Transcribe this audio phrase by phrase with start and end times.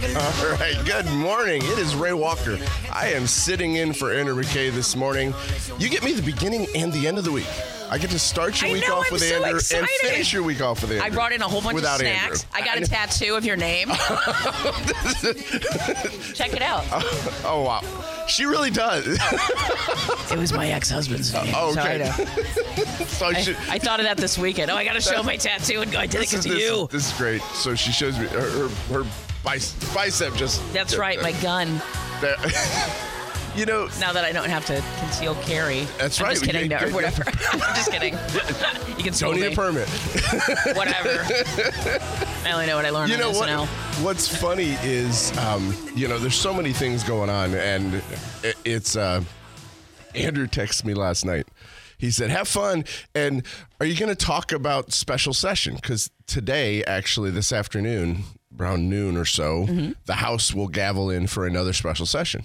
[0.00, 1.60] All right, good morning.
[1.64, 2.56] It is Ray Walker.
[2.92, 5.34] I am sitting in for Andrew McKay this morning.
[5.80, 7.48] You get me the beginning and the end of the week.
[7.90, 9.80] I get to start your I week know, off I'm with so Andrew excited.
[9.80, 11.04] and finish your week off with Andrew.
[11.04, 12.44] I brought in a whole bunch without of snacks.
[12.44, 12.62] Andrew.
[12.62, 13.88] I got a tattoo of your name.
[16.32, 16.84] Check it out.
[16.92, 17.82] Oh, oh wow,
[18.28, 19.18] she really does.
[20.30, 21.52] It was my ex-husband's name.
[21.56, 22.24] Oh, so I okay.
[23.06, 24.70] so I, she, I thought of that this weekend.
[24.70, 25.98] Oh, I got to show my tattoo and go.
[25.98, 26.86] I did it this, because of you.
[26.92, 27.42] this is great.
[27.54, 29.04] So she shows me her her, her
[29.44, 30.60] bice- bicep just.
[30.72, 31.80] That's right, my gun.
[33.56, 35.84] You know, Now that I don't have to conceal carry.
[35.98, 37.24] That's I'm right, Just kidding, no, whatever.
[37.50, 38.14] I'm just kidding.
[38.96, 39.52] You can don't need me.
[39.52, 39.88] a permit.
[40.76, 41.26] Whatever.
[42.44, 43.48] I only know what I learned You know what?
[43.48, 43.66] SNL.
[44.04, 48.00] What's funny is, um, you know, there's so many things going on, and
[48.64, 48.94] it's.
[48.94, 49.24] Uh,
[50.14, 51.48] Andrew texted me last night.
[51.96, 53.44] He said, "Have fun." And
[53.80, 55.74] are you going to talk about special session?
[55.74, 58.22] Because today, actually, this afternoon,
[58.60, 59.92] around noon or so, Mm-hmm.
[60.06, 62.44] the House will gavel in for another special session.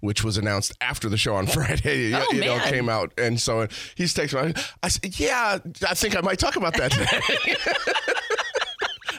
[0.00, 2.08] Which was announced after the show on Friday.
[2.10, 2.68] You- Oh, you know, man.
[2.72, 4.62] came out, and so he's texting me.
[4.82, 7.56] I said, "Yeah, I think I might talk about that today."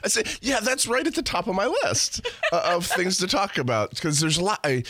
[0.03, 3.27] I said, yeah, that's right at the top of my list uh, of things to
[3.27, 4.59] talk about because there's a lot.
[4.63, 4.83] I,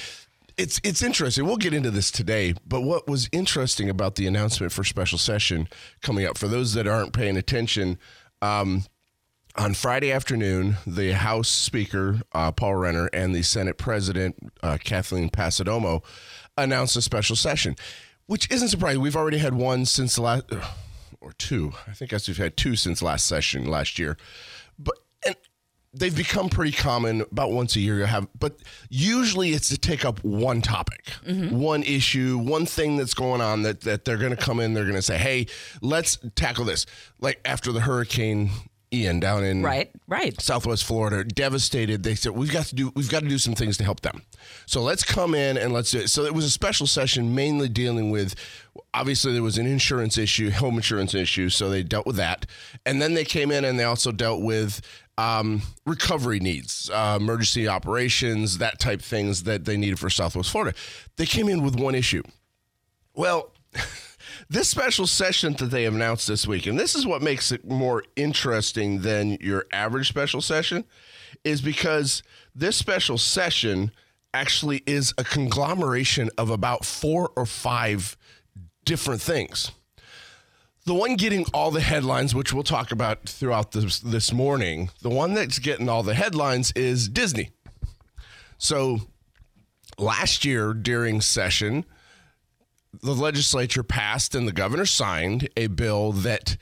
[0.57, 1.45] it's it's interesting.
[1.45, 5.69] We'll get into this today, but what was interesting about the announcement for special session
[6.01, 7.97] coming up for those that aren't paying attention.
[8.41, 8.83] Um,
[9.57, 15.29] on Friday afternoon, the House Speaker, uh, Paul Renner, and the Senate President, uh, Kathleen
[15.29, 16.03] Passidomo,
[16.57, 17.75] announced a special session,
[18.25, 19.01] which isn't surprising.
[19.01, 20.45] We've already had one since the last,
[21.21, 21.73] or two.
[21.87, 24.17] I think guess we've had two since last session last year.
[24.77, 24.95] But,
[25.25, 25.35] and
[25.93, 28.57] they've become pretty common about once a year you have but
[28.89, 31.13] usually it's to take up one topic
[31.51, 34.83] one issue one thing that's going on that, that they're going to come in they're
[34.83, 35.47] going to say hey
[35.81, 36.85] let's tackle this
[37.21, 38.49] like after the hurricane
[39.01, 40.39] ian down in Right, right.
[40.41, 42.03] Southwest Florida, devastated.
[42.03, 44.23] They said we've got to do we've got to do some things to help them.
[44.65, 46.09] So let's come in and let's do it.
[46.09, 48.35] So it was a special session mainly dealing with
[48.93, 52.45] obviously there was an insurance issue, home insurance issue, so they dealt with that.
[52.85, 54.81] And then they came in and they also dealt with
[55.17, 60.75] um, recovery needs, uh, emergency operations, that type things that they needed for Southwest Florida.
[61.17, 62.23] They came in with one issue.
[63.13, 63.51] Well,
[64.49, 68.03] this special session that they announced this week, and this is what makes it more
[68.15, 70.85] interesting than your average special session,
[71.43, 72.21] is because
[72.53, 73.91] this special session
[74.33, 78.17] actually is a conglomeration of about four or five
[78.83, 79.71] different things.
[80.85, 85.09] The one getting all the headlines, which we'll talk about throughout this, this morning, the
[85.09, 87.49] one that's getting all the headlines is Disney.
[88.59, 88.99] So
[89.97, 91.85] last year during session,
[93.01, 96.57] the legislature passed and the governor signed a bill that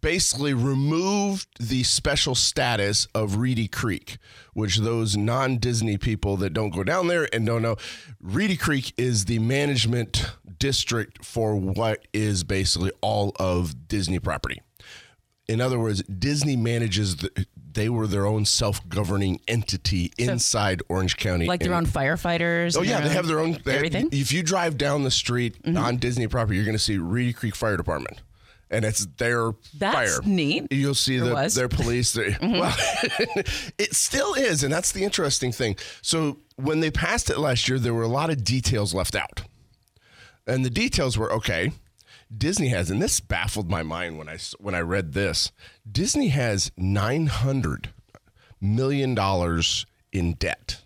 [0.00, 4.18] basically removed the special status of Reedy Creek,
[4.54, 7.76] which those non Disney people that don't go down there and don't know,
[8.20, 14.60] Reedy Creek is the management district for what is basically all of Disney property.
[15.48, 21.16] In other words, Disney manages, the, they were their own self governing entity inside Orange
[21.16, 21.46] County.
[21.46, 22.76] Like their own firefighters.
[22.76, 24.08] Oh yeah, they have their own they- everything.
[24.12, 25.76] If you drive down the street mm-hmm.
[25.76, 28.20] on Disney property, you're going to see Reedy Creek Fire Department,
[28.70, 30.20] and it's their That's fire.
[30.24, 30.68] neat.
[30.70, 32.12] You'll see the, their police.
[32.12, 32.58] Their, mm-hmm.
[32.58, 32.74] Well,
[33.78, 35.76] it still is, and that's the interesting thing.
[36.02, 39.42] So when they passed it last year, there were a lot of details left out,
[40.46, 41.72] and the details were okay.
[42.36, 45.50] Disney has, and this baffled my mind when I when I read this.
[45.90, 47.90] Disney has nine hundred
[48.60, 50.82] million dollars in debt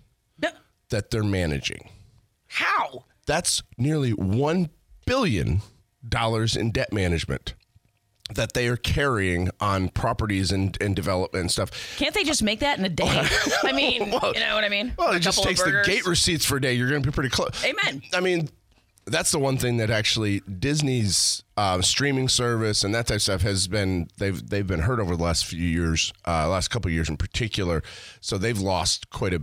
[0.93, 1.89] that they're managing.
[2.47, 3.07] How?
[3.27, 4.71] That's nearly one
[5.05, 5.63] billion
[6.07, 7.55] dollars in debt management
[8.35, 11.97] that they are carrying on properties and, and development and stuff.
[11.99, 13.05] Can't they just make that in a day?
[13.63, 14.93] I mean, you know what I mean?
[14.97, 16.75] Well, A it just takes the gate receipts for a day.
[16.75, 17.65] You're going to be pretty close.
[17.65, 18.03] Amen.
[18.15, 18.49] I mean,
[19.07, 23.43] that's the one thing that actually Disney's uh, streaming service and that type of stuff
[23.43, 27.09] has been they've they've been hurt over the last few years, uh, last couple years
[27.09, 27.83] in particular.
[28.21, 29.43] So they've lost quite a,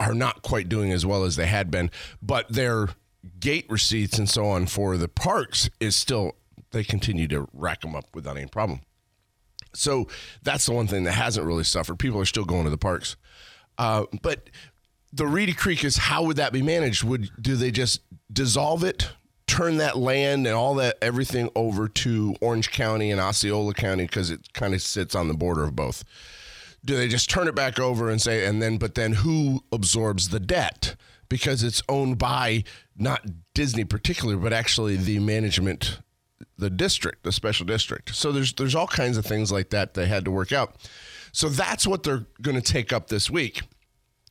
[0.00, 1.90] are not quite doing as well as they had been.
[2.22, 2.88] But their
[3.40, 6.32] gate receipts and so on for the parks is still
[6.70, 8.80] they continue to rack them up without any problem.
[9.74, 10.08] So
[10.42, 11.98] that's the one thing that hasn't really suffered.
[11.98, 13.16] People are still going to the parks.
[13.76, 14.50] Uh, but
[15.12, 17.04] the Reedy Creek is how would that be managed?
[17.04, 18.00] Would do they just
[18.32, 19.10] dissolve it,
[19.46, 24.30] turn that land and all that everything over to Orange County and Osceola County because
[24.30, 26.04] it kind of sits on the border of both?
[26.84, 30.28] Do they just turn it back over and say, and then, but then who absorbs
[30.28, 30.94] the debt?
[31.28, 32.64] Because it's owned by
[32.96, 36.00] not Disney particularly, but actually the management,
[36.56, 38.14] the district, the special district.
[38.14, 40.76] So there's there's all kinds of things like that they had to work out.
[41.32, 43.62] So that's what they're going to take up this week.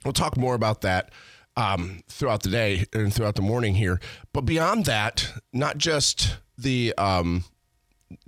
[0.07, 1.11] We'll talk more about that
[1.57, 3.99] um, throughout the day and throughout the morning here.
[4.31, 7.43] But beyond that, not just the um,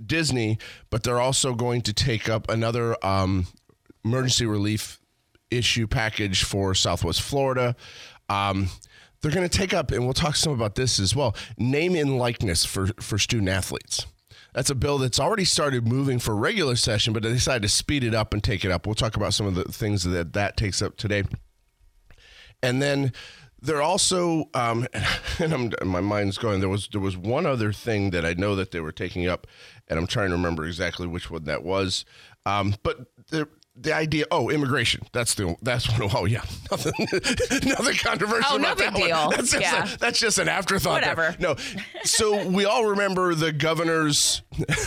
[0.04, 0.58] Disney,
[0.90, 3.46] but they're also going to take up another um,
[4.04, 5.00] emergency relief
[5.50, 7.74] issue package for Southwest Florida.
[8.28, 8.68] Um,
[9.22, 12.18] they're going to take up, and we'll talk some about this as well, name and
[12.18, 14.06] likeness for, for student athletes.
[14.52, 18.04] That's a bill that's already started moving for regular session, but they decided to speed
[18.04, 18.84] it up and take it up.
[18.84, 21.22] We'll talk about some of the things that that takes up today.
[22.62, 23.12] And then
[23.62, 24.86] they're also, um,
[25.38, 26.60] and I'm, my mind's going.
[26.60, 29.46] There was there was one other thing that I know that they were taking up,
[29.88, 32.04] and I'm trying to remember exactly which one that was.
[32.46, 32.98] Um, but
[33.30, 35.02] the the idea, oh, immigration.
[35.12, 36.10] That's the that's one.
[36.14, 36.92] Oh yeah, nothing,
[37.68, 39.02] nothing controversial Oh, no big one.
[39.02, 39.30] deal.
[39.30, 39.94] That's just, Yeah.
[39.94, 41.02] a, that's just an afterthought.
[41.02, 41.14] there.
[41.14, 41.36] Whatever.
[41.38, 41.56] No,
[42.02, 44.42] so we all remember the governor's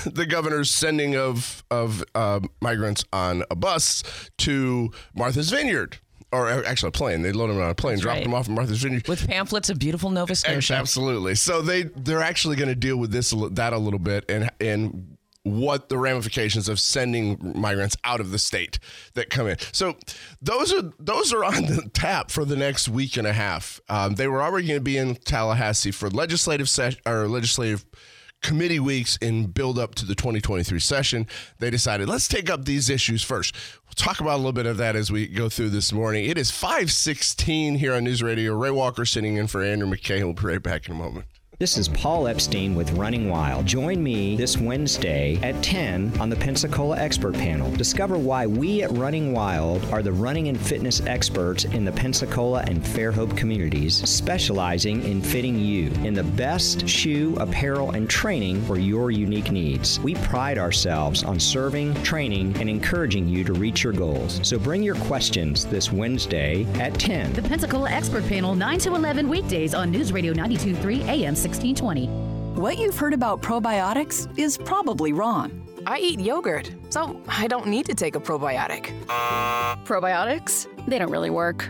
[0.06, 4.04] the governor's sending of of uh, migrants on a bus
[4.40, 5.98] to Martha's Vineyard,
[6.34, 7.22] or uh, actually a plane.
[7.22, 8.24] They loaded them on a plane, dropped right.
[8.24, 9.08] them off in Martha's Vineyard.
[9.08, 10.74] With pamphlets of beautiful Nova Scotia.
[10.76, 11.36] Absolutely.
[11.36, 15.18] So they they're actually going to deal with this that a little bit and and
[15.44, 18.80] what the ramifications of sending migrants out of the state
[19.14, 19.58] that come in.
[19.72, 19.98] So
[20.42, 23.80] those are those are on the tap for the next week and a half.
[23.90, 27.86] Um, they were already going to be in Tallahassee for legislative session or legislative
[28.44, 31.28] committee weeks in build up to the 2023 session.
[31.60, 33.56] They decided let's take up these issues first.
[33.86, 36.26] We'll talk about a little bit of that as we go through this morning.
[36.26, 38.56] It is 5:16 here on News Radio.
[38.56, 40.20] Ray Walker sitting in for Andrew McKay.
[40.24, 41.26] We'll be right back in a moment.
[41.60, 43.68] This is Paul Epstein with Running Wild.
[43.68, 47.70] Join me this Wednesday at 10 on the Pensacola Expert Panel.
[47.74, 52.64] Discover why we at Running Wild are the running and fitness experts in the Pensacola
[52.68, 58.80] and Fairhope communities, specializing in fitting you in the best shoe, apparel, and training for
[58.80, 60.00] your unique needs.
[60.00, 64.40] We pride ourselves on serving, training, and encouraging you to reach your goals.
[64.42, 67.34] So bring your questions this Wednesday at 10.
[67.34, 72.08] The Pensacola Expert Panel, 9 to 11 weekdays on News Radio 92.3 AM 1620.
[72.56, 75.63] What you've heard about probiotics is probably wrong.
[75.86, 78.92] I eat yogurt, so I don't need to take a probiotic.
[79.86, 80.68] Probiotics?
[80.88, 81.70] They don't really work.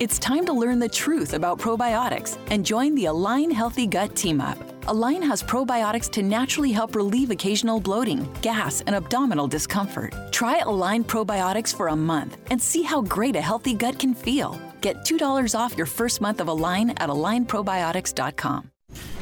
[0.00, 4.40] It's time to learn the truth about probiotics and join the Align Healthy Gut Team
[4.40, 4.58] Up.
[4.88, 10.14] Align has probiotics to naturally help relieve occasional bloating, gas, and abdominal discomfort.
[10.32, 14.58] Try Align probiotics for a month and see how great a healthy gut can feel.
[14.80, 18.70] Get $2 off your first month of Align at alignprobiotics.com.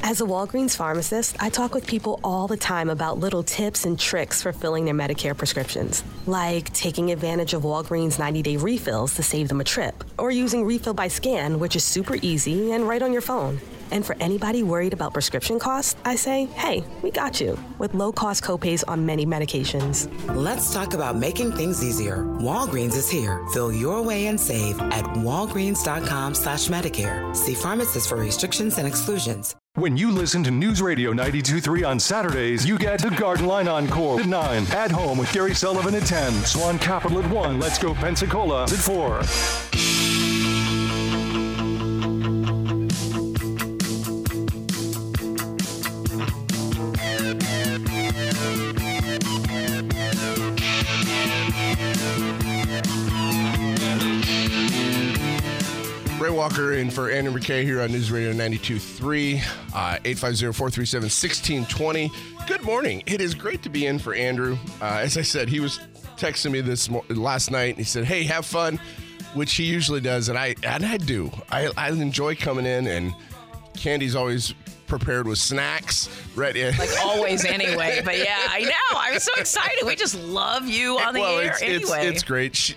[0.09, 3.99] As a Walgreens pharmacist, I talk with people all the time about little tips and
[3.99, 9.25] tricks for filling their Medicare prescriptions, like taking advantage of Walgreens 90 day refills to
[9.25, 13.03] save them a trip, or using Refill by Scan, which is super easy and right
[13.03, 13.59] on your phone.
[13.91, 18.13] And for anybody worried about prescription costs, I say, hey, we got you with low
[18.13, 20.07] cost copays on many medications.
[20.37, 22.19] Let's talk about making things easier.
[22.39, 23.45] Walgreens is here.
[23.49, 27.35] Fill your way and save at walgreens.com slash Medicare.
[27.35, 29.57] See pharmacists for restrictions and exclusions.
[29.77, 34.19] When you listen to News Radio 92.3 on Saturdays, you get the Garden Line Encore
[34.21, 37.93] at 9, At Home with Gary Sullivan at 10, Swan Capital at 1, Let's Go
[37.93, 39.66] Pensacola at 4.
[56.87, 59.43] In for Andrew McKay here on News Radio 92.3,
[59.75, 62.47] uh, 850-437-1620.
[62.47, 63.03] Good morning.
[63.07, 64.57] It is great to be in for Andrew.
[64.81, 65.81] Uh, as I said, he was
[66.17, 67.71] texting me this mo- last night.
[67.71, 68.79] And he said, hey, have fun,
[69.35, 70.29] which he usually does.
[70.29, 71.33] And I and I do.
[71.51, 73.13] I, I enjoy coming in, and
[73.75, 74.55] Candy's always
[74.87, 76.09] prepared with snacks.
[76.37, 76.71] Ready.
[76.79, 78.01] Like always, anyway.
[78.05, 78.71] But yeah, I know.
[78.93, 79.85] I'm so excited.
[79.85, 82.07] We just love you on the well, air it's, it's, anyway.
[82.09, 82.55] it's great.
[82.55, 82.77] She,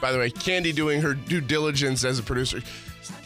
[0.00, 2.60] by the way, Candy doing her due diligence as a producer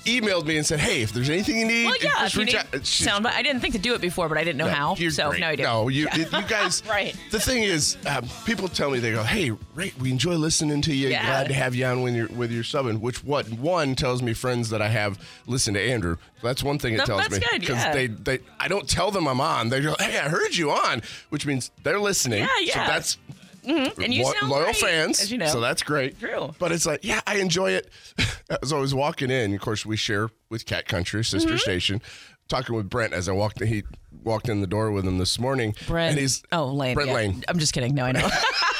[0.04, 2.10] emailed me and said, "Hey, if there's anything you need, well, yeah.
[2.20, 4.58] just reach out." She's- sound, I didn't think to do it before, but I didn't
[4.58, 4.94] know how.
[4.96, 5.40] You're so great.
[5.40, 5.62] now I do.
[5.62, 6.16] No, you, Yeah.
[6.40, 6.82] you guys.
[6.88, 7.14] Right.
[7.30, 10.94] The thing is, um, people tell me they go, "Hey, Ray, we enjoy listening to
[10.94, 11.08] you.
[11.08, 11.24] Yeah.
[11.26, 14.32] Glad to have you on when you're with your subbing." Which what one tells me
[14.34, 16.16] friends that I have listen to Andrew.
[16.42, 17.92] That's one thing it No, tells me good, yeah.
[17.92, 19.70] they they I don't tell them I'm on.
[19.70, 22.40] They go, "Hey, I heard you on," which means they're listening.
[22.40, 22.86] Yeah, So yeah.
[22.86, 23.16] that's
[23.64, 24.04] Mhm.
[24.04, 25.46] And you lo- sound loyal great, fans, as you know.
[25.46, 26.18] so that's great.
[26.20, 26.54] True.
[26.58, 27.88] But it's like, yeah, I enjoy it.
[28.62, 31.56] As I was walking in, of course, we share with Cat Country, sister Mm-hmm.
[31.58, 32.02] station.
[32.48, 33.62] talking with Brent as I walked.
[33.64, 33.84] He
[34.22, 35.74] walked in the door with him this morning.
[35.86, 36.10] Brent.
[36.12, 36.94] and he's oh Lane.
[36.94, 37.14] Brent yeah.
[37.16, 37.44] Lane.
[37.48, 37.94] I'm just kidding.
[37.94, 38.28] No, I know.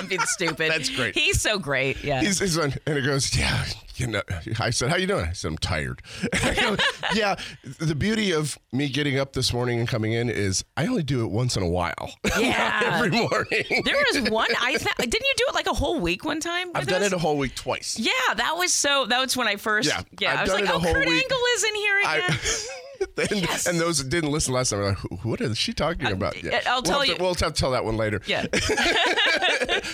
[0.08, 0.70] Being stupid.
[0.70, 1.14] That's great.
[1.14, 2.02] He's so great.
[2.02, 2.20] Yeah.
[2.20, 3.64] He's, he's on, and it goes, yeah.
[3.96, 4.22] You know,
[4.58, 5.26] I said, how you doing?
[5.26, 6.00] I said, I'm tired.
[6.32, 6.76] Go,
[7.14, 7.36] yeah.
[7.80, 11.22] The beauty of me getting up this morning and coming in is I only do
[11.22, 12.14] it once in a while.
[12.40, 12.92] Yeah.
[12.94, 13.82] Every morning.
[13.84, 14.48] there was one.
[14.58, 16.70] I th- didn't you do it like a whole week one time?
[16.74, 17.08] I've done us?
[17.08, 17.98] it a whole week twice.
[17.98, 19.04] Yeah, that was so.
[19.06, 19.88] That was when I first.
[19.88, 21.22] Yeah, Yeah, I've I was done like, it a oh, whole Kurt week.
[21.22, 22.22] Angle is in here again.
[22.30, 22.66] I,
[23.30, 26.42] and, and those that didn't listen last time are like, what is she talking about?
[26.42, 26.60] Yeah.
[26.66, 28.20] I'll we'll tell to- you- we'll have to tell that one later.
[28.26, 28.46] yeah.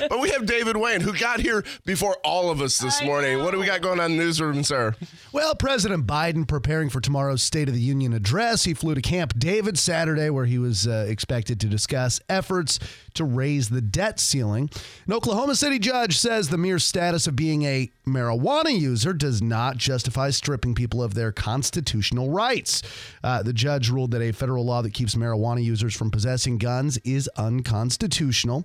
[0.08, 3.42] But we have David Wayne, who got here before all of us this morning.
[3.42, 4.94] What do we got going on in the newsroom, sir?
[5.32, 8.64] Well, President Biden preparing for tomorrow's State of the Union address.
[8.64, 12.78] He flew to Camp David Saturday, where he was uh, expected to discuss efforts
[13.16, 14.70] to raise the debt ceiling.
[15.06, 19.76] An Oklahoma City judge says the mere status of being a marijuana user does not
[19.76, 22.82] justify stripping people of their constitutional rights.
[23.24, 26.98] Uh, the judge ruled that a federal law that keeps marijuana users from possessing guns
[26.98, 28.64] is unconstitutional.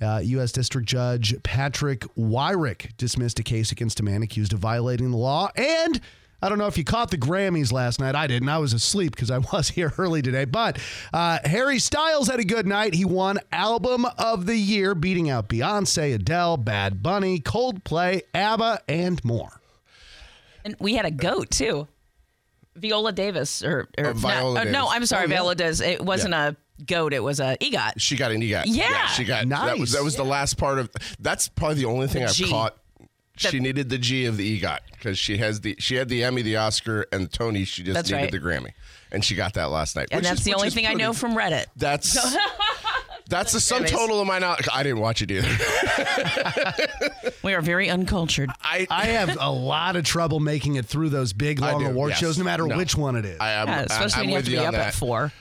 [0.00, 0.52] Uh, U.S.
[0.52, 5.50] District Judge Patrick Wyrick dismissed a case against a man accused of violating the law.
[5.56, 6.00] And
[6.42, 8.14] I don't know if you caught the Grammys last night.
[8.16, 8.48] I didn't.
[8.48, 10.44] I was asleep because I was here early today.
[10.44, 10.78] But
[11.12, 12.94] uh, Harry Styles had a good night.
[12.94, 19.24] He won Album of the Year, beating out Beyonce, Adele, Bad Bunny, Coldplay, ABBA, and
[19.24, 19.60] more.
[20.64, 21.86] And we had a goat too.
[22.74, 25.36] Viola Davis or, or Uh, Viola no, uh, no, I'm sorry, Oh, yeah.
[25.36, 25.80] Viola does.
[25.80, 26.56] It wasn't a
[26.86, 27.12] goat.
[27.12, 27.92] It was a EGOT.
[27.98, 28.64] She got an EGOT.
[28.66, 29.06] Yeah.
[29.08, 30.90] she got that was that was the last part of.
[31.20, 32.48] That's probably the only thing The I've G.
[32.48, 32.76] caught.
[33.40, 36.22] The- she needed the G of the EGOT because she has the she had the
[36.24, 37.64] Emmy, the Oscar, and the Tony.
[37.64, 38.32] She just That's needed right.
[38.32, 38.72] the Grammy,
[39.10, 40.08] and she got that last night.
[40.10, 41.64] And that's is- the only is thing I know from Reddit.
[41.76, 42.12] That's
[43.28, 44.68] that's the sum total of my knowledge.
[44.72, 45.48] I didn't watch it either.
[47.42, 48.50] We are very uncultured.
[48.62, 51.90] I I have a lot of trouble making it through those big, I long do,
[51.90, 52.18] award yes.
[52.20, 52.76] shows, no matter No.
[52.76, 53.40] which one it is.
[53.40, 53.66] I am.
[53.66, 54.88] Yeah, especially I'm when you have to be up that.
[54.88, 55.32] at four.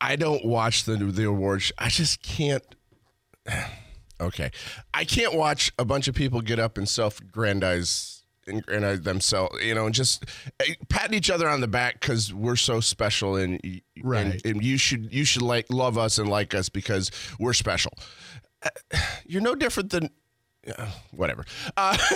[0.00, 1.72] I don't watch the the awards.
[1.78, 2.62] I just can't.
[4.22, 4.50] Okay,
[4.94, 9.74] I can't watch a bunch of people get up and self-aggrandize and aggrandize themselves, you
[9.74, 10.24] know, and just
[10.60, 13.60] eh, patting each other on the back because we're so special and,
[14.02, 14.26] Right.
[14.26, 17.92] and and you should you should like love us and like us because we're special.
[18.64, 18.70] Uh,
[19.26, 20.10] You're no different than.
[20.66, 21.44] Yeah, whatever.
[21.76, 21.96] Uh,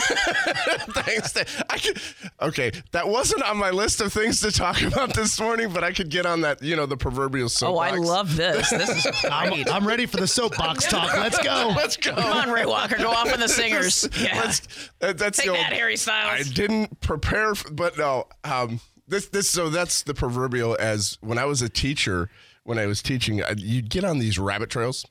[0.90, 1.36] thanks.
[1.68, 2.00] I could,
[2.40, 5.92] okay, that wasn't on my list of things to talk about this morning, but I
[5.92, 7.92] could get on that, you know, the proverbial soapbox.
[7.92, 7.94] Oh.
[7.94, 8.70] I love this.
[8.70, 9.32] This is great.
[9.32, 11.12] I'm, I'm ready for the soapbox talk.
[11.14, 11.72] Let's go.
[11.76, 12.14] Let's go.
[12.14, 14.08] Come on, Ray Walker, go off on the singers.
[14.20, 14.40] Yeah.
[14.40, 16.48] Let's, that- that's Take the that, old- Harry Styles.
[16.48, 18.26] I didn't prepare, for, but no.
[18.44, 20.76] Um, this this so that's the proverbial.
[20.80, 22.28] As when I was a teacher,
[22.64, 25.04] when I was teaching, uh, you'd get on these rabbit trails.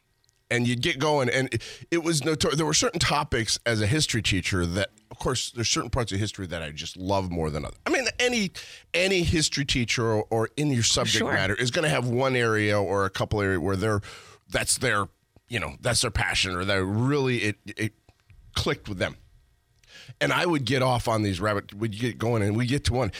[0.55, 2.57] And you'd get going, and it, it was notorious.
[2.57, 6.19] There were certain topics as a history teacher that, of course, there's certain parts of
[6.19, 7.77] history that I just love more than others.
[7.85, 8.51] I mean, any
[8.93, 11.33] any history teacher or, or in your subject Sure.
[11.33, 14.01] matter is going to have one area or a couple area where they're
[14.49, 15.07] that's their
[15.49, 17.93] you know that's their passion or they really it it
[18.53, 19.17] clicked with them
[20.21, 21.73] and I would get off on these rabbit.
[21.73, 23.11] We'd get going, and we get to one.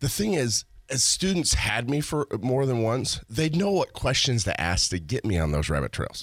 [0.00, 3.92] The thing is, as students had me for uh, more than once, they'd know what
[3.92, 6.22] questions to ask to get me on those rabbit trails.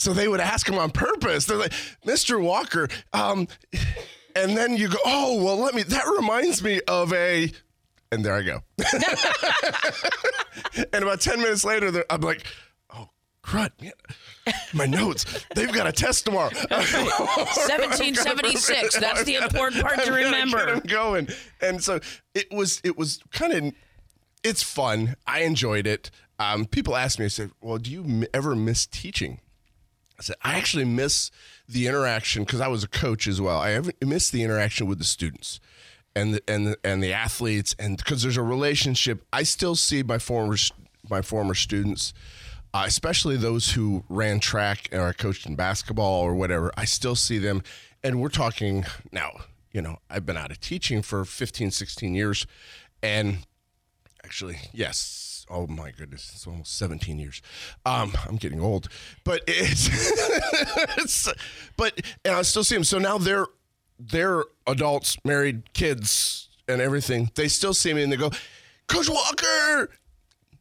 [0.00, 1.44] So they would ask him on purpose.
[1.44, 1.74] They're like,
[2.06, 2.42] "Mr.
[2.42, 3.46] Walker," um,
[4.34, 7.52] and then you go, "Oh, well, let me." That reminds me of a,
[8.10, 8.62] and there I go.
[10.94, 12.46] and about ten minutes later, I'm like,
[12.94, 13.10] "Oh,
[13.44, 13.92] crud, man,
[14.72, 15.26] my notes.
[15.54, 19.00] They've got a test tomorrow." 1776.
[19.00, 20.76] That's the important part to I'm gonna remember.
[20.76, 21.28] Get going,
[21.60, 22.00] and so
[22.34, 22.80] it was.
[22.84, 23.74] It was kind of.
[24.42, 25.16] It's fun.
[25.26, 26.10] I enjoyed it.
[26.38, 29.40] Um, people ask me, I said, "Well, do you m- ever miss teaching?"
[30.20, 31.32] I said, "I actually miss
[31.68, 33.58] the interaction because I was a coach as well.
[33.58, 35.58] I miss the interaction with the students."
[36.14, 40.02] And the, and the, and the athletes and because there's a relationship I still see
[40.02, 40.56] my former
[41.08, 42.12] my former students
[42.72, 47.16] uh, especially those who ran track or I coached in basketball or whatever, I still
[47.16, 47.62] see them.
[48.02, 49.32] And we're talking now,
[49.72, 52.46] you know, I've been out of teaching for 15, 16 years.
[53.02, 53.38] And
[54.24, 55.29] actually, yes.
[55.50, 57.42] Oh my goodness, it's almost 17 years.
[57.84, 58.88] Um, I'm getting old,
[59.24, 59.88] but it's,
[60.98, 61.28] it's
[61.76, 62.84] but and I still see them.
[62.84, 63.46] So now they're
[63.98, 67.30] they're adults, married, kids, and everything.
[67.34, 68.30] They still see me and they go,
[68.86, 69.90] Coach Walker,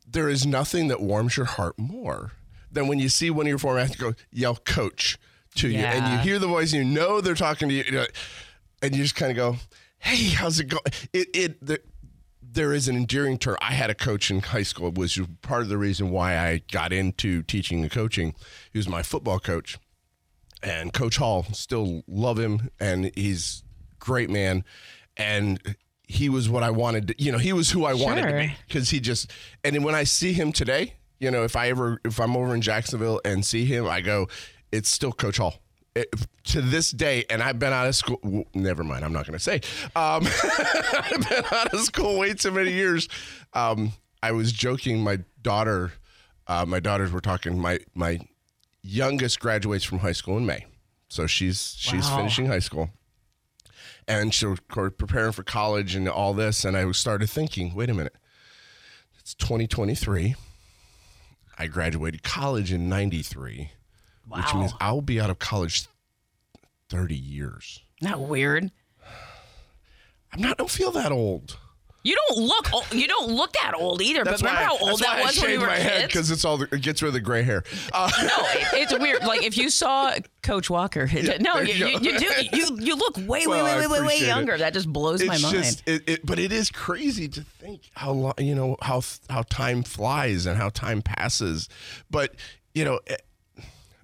[0.08, 2.34] there is nothing that warms your heart more
[2.72, 5.18] than when you see one of your former athletes go yell coach
[5.56, 7.92] to you and you hear the voice and you know they're talking to you you
[7.92, 8.06] know,
[8.82, 9.56] and you just kind of go
[9.98, 11.80] hey how's it going it it the,
[12.52, 15.62] there is an endearing term i had a coach in high school which was part
[15.62, 18.34] of the reason why i got into teaching and coaching
[18.72, 19.78] he was my football coach
[20.62, 23.64] and coach hall still love him and he's
[24.00, 24.64] great man
[25.18, 25.76] and
[26.10, 27.10] he was what I wanted.
[27.10, 29.32] To, you know, he was who I wanted to be because he just.
[29.64, 32.56] And then when I see him today, you know, if I ever if I'm over
[32.56, 34.28] in Jacksonville and see him, I go,
[34.72, 35.62] it's still Coach Hall.
[35.96, 36.14] It,
[36.46, 38.20] to this day, and I've been out of school.
[38.24, 39.56] w- Never mind, I'm not going to say.
[39.96, 40.26] Um,
[40.94, 43.10] I've been out of school way too many years.
[43.54, 43.94] Um,
[44.24, 45.04] I was joking.
[45.04, 45.92] My daughter,
[46.48, 47.60] uh, my daughters were talking.
[47.60, 48.20] My my
[48.84, 50.66] youngest graduates from high school in May,
[51.10, 52.18] so she's she's Wow.
[52.18, 52.92] finishing high school,
[54.08, 56.64] and she was preparing for college and all this.
[56.66, 58.16] And I started thinking, wait a minute,
[59.20, 60.36] it's 2023.
[61.58, 63.72] I graduated college in '93,
[64.30, 65.88] which means I'll be out of college
[66.90, 67.82] 30 years.
[68.02, 68.72] Not weird.
[70.34, 70.52] I'm not.
[70.52, 71.58] I don't feel that old.
[72.02, 72.94] You don't look.
[72.94, 74.24] You don't look that old either.
[74.24, 76.14] but remember how old that's that was I when we were my head kids?
[76.14, 77.62] because it's all the, it gets rid of the gray hair.
[77.92, 78.30] Uh, no,
[78.80, 79.22] it's weird.
[79.26, 81.08] Like if you saw Coach Walker,
[81.42, 82.28] no, there you, you you, you do.
[82.54, 84.28] You you look way, Well, way, way, way, way appreciate it.
[84.28, 84.58] younger.
[84.58, 85.56] That just blows my it's mind.
[85.58, 89.42] just, it, it, but it is crazy to think how long, you know, how how
[89.44, 91.68] time flies and how time passes.
[92.10, 92.34] But
[92.74, 93.02] you know,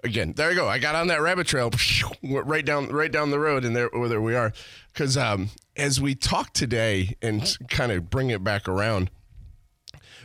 [0.05, 0.67] again, there you go.
[0.67, 1.71] I got on that rabbit trail,
[2.23, 4.53] right down, right down the road, and there, there we are.
[4.93, 9.09] Because um, as we talk today and kind of bring it back around.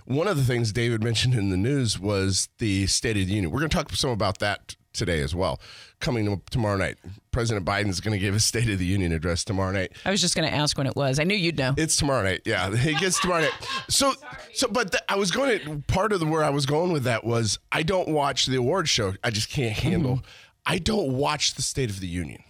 [0.07, 3.53] One of the things David mentioned in the news was the State of the Union.
[3.53, 5.61] We're going to talk some about that today as well.
[6.01, 6.97] Coming tomorrow night,
[7.31, 9.93] President Biden's going to give a State of the Union address tomorrow night.
[10.05, 11.19] I was just going to ask when it was.
[11.19, 11.75] I knew you'd know.
[11.77, 12.43] It's tomorrow night.
[12.45, 13.53] Yeah, he gets tomorrow night.
[13.89, 14.15] So,
[14.53, 17.05] so, but th- I was going to part of the where I was going with
[17.05, 19.15] that was I don't watch the award show.
[19.23, 20.17] I just can't handle.
[20.17, 20.27] Mm-hmm.
[20.67, 22.43] I don't watch the State of the Union.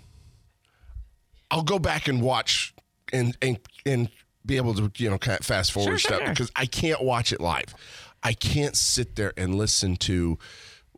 [1.51, 2.75] I'll go back and watch
[3.13, 4.09] and and and
[4.47, 6.29] be able to you know kind of fast forward sure, stuff sure.
[6.29, 7.75] because I can't watch it live.
[8.23, 10.39] I can't sit there and listen to,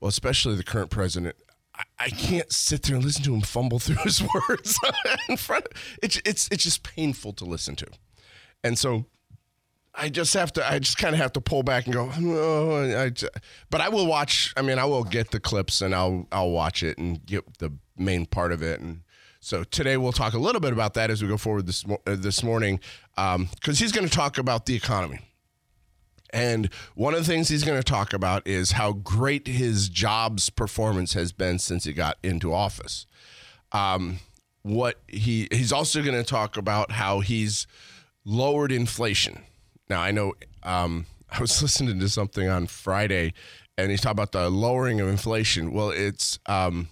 [0.03, 1.37] well, especially the current president.
[1.75, 4.79] I- I can't sit there and listen to him fumble through his words
[5.29, 5.67] in front.
[6.03, 7.87] It's it's it's just painful to listen to,
[8.65, 9.07] and so
[9.95, 10.69] I just have to.
[10.71, 12.11] I just kind of have to pull back and go.
[12.21, 13.29] Oh, I, j-"
[13.71, 14.53] but I will watch.
[14.57, 17.71] I mean, I will get the clips and I'll I'll watch it and get the
[17.97, 18.81] main part of it.
[18.81, 19.03] And
[19.41, 22.17] so today we'll talk a little bit about that as we go forward this uh,
[22.17, 22.81] this morning,
[23.17, 25.21] because he's going to talk about the economy.
[26.33, 30.49] And one of the things he's going to talk about is how great his jobs
[30.49, 33.07] performance has been since he got into office.
[33.73, 34.21] Um,
[34.63, 37.67] what he he's also going to talk about how he's
[38.25, 39.41] lowered inflation.
[39.89, 43.35] Now I know um, I was listening to something on Friday,
[43.77, 45.73] and he's talking about the lowering of inflation.
[45.73, 46.89] Well, it's um,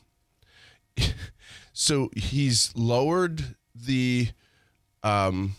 [1.72, 4.28] so he's lowered the
[5.02, 5.54] um,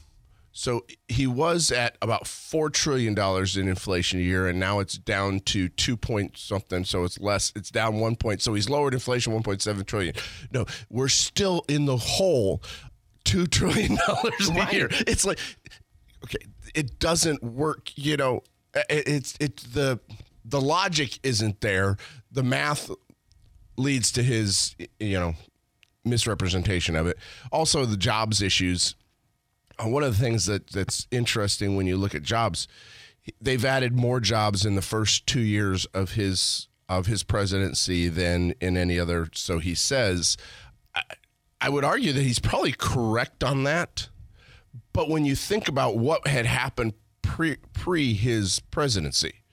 [0.61, 4.95] so he was at about four trillion dollars in inflation a year, and now it's
[4.95, 6.85] down to two point something.
[6.85, 7.51] So it's less.
[7.55, 8.43] It's down one point.
[8.43, 10.13] So he's lowered inflation one point seven trillion.
[10.53, 12.61] No, we're still in the hole,
[13.23, 14.87] two trillion dollars a year.
[14.91, 15.39] It's like
[16.25, 16.45] okay,
[16.75, 17.89] it doesn't work.
[17.95, 18.43] You know,
[18.75, 19.99] it, it's it's the
[20.45, 21.97] the logic isn't there.
[22.31, 22.91] The math
[23.77, 25.33] leads to his you know
[26.05, 27.17] misrepresentation of it.
[27.51, 28.93] Also, the jobs issues.
[29.81, 32.67] Uh, One of the things that that's interesting when you look at jobs,
[33.39, 38.53] they've added more jobs in the first two years of his of his presidency than
[38.59, 39.29] in any other.
[39.33, 40.37] So he says.
[40.93, 41.01] I,
[41.63, 44.09] I would argue that he's probably correct on that.
[44.93, 49.43] But when you think about what had happened pre pre his presidency,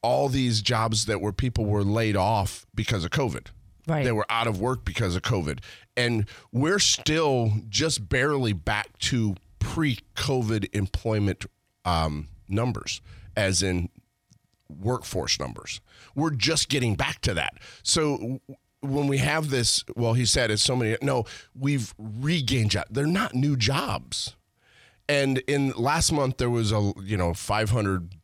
[0.00, 3.48] all these jobs that were people were laid off because of COVID.
[3.86, 4.04] Right.
[4.04, 5.58] They were out of work because of COVID.
[5.96, 11.46] And we're still just barely back to pre COVID employment
[11.86, 13.00] um, numbers,
[13.34, 13.88] as in
[14.68, 15.80] workforce numbers.
[16.14, 17.54] We're just getting back to that.
[17.82, 18.40] So
[18.82, 20.98] when we have this, well, he said it's so many.
[21.00, 21.24] No,
[21.58, 22.88] we've regained jobs.
[22.90, 24.36] They're not new jobs.
[25.08, 28.14] And in last month, there was a you know 500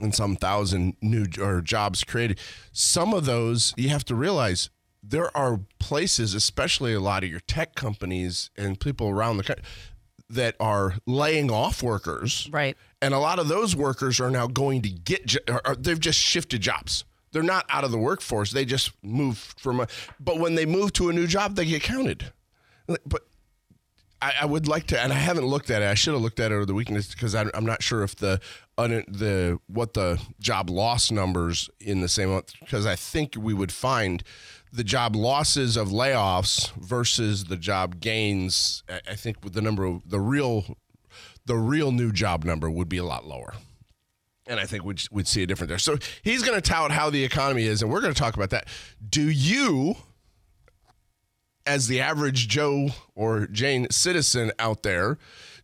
[0.00, 2.40] and some thousand new or jobs created.
[2.72, 4.70] Some of those you have to realize
[5.02, 9.64] there are places, especially a lot of your tech companies and people around the country,
[10.32, 12.48] that are laying off workers.
[12.50, 12.76] Right.
[13.00, 16.60] And a lot of those workers are now going to get, or, they've just shifted
[16.60, 17.04] jobs.
[17.32, 18.52] They're not out of the workforce.
[18.52, 19.88] They just moved from a,
[20.20, 22.32] but when they move to a new job, they get counted.
[23.06, 23.22] But
[24.20, 25.86] I, I would like to, and I haven't looked at it.
[25.86, 28.16] I should have looked at it over the weekend because I'm, I'm not sure if
[28.16, 28.40] the
[28.76, 33.70] the what the job loss numbers in the same month because I think we would
[33.70, 34.22] find
[34.72, 38.82] the job losses of layoffs versus the job gains.
[38.88, 40.76] I, think with the number of the real
[41.44, 43.54] the real new job number would be a lot lower.
[44.46, 45.78] And I think we'd, we'd see a difference there.
[45.78, 48.50] So he's going to tout how the economy is, and we're going to talk about
[48.50, 48.66] that.
[49.08, 49.96] Do you,
[51.66, 55.18] as the average Joe or Jane citizen out there,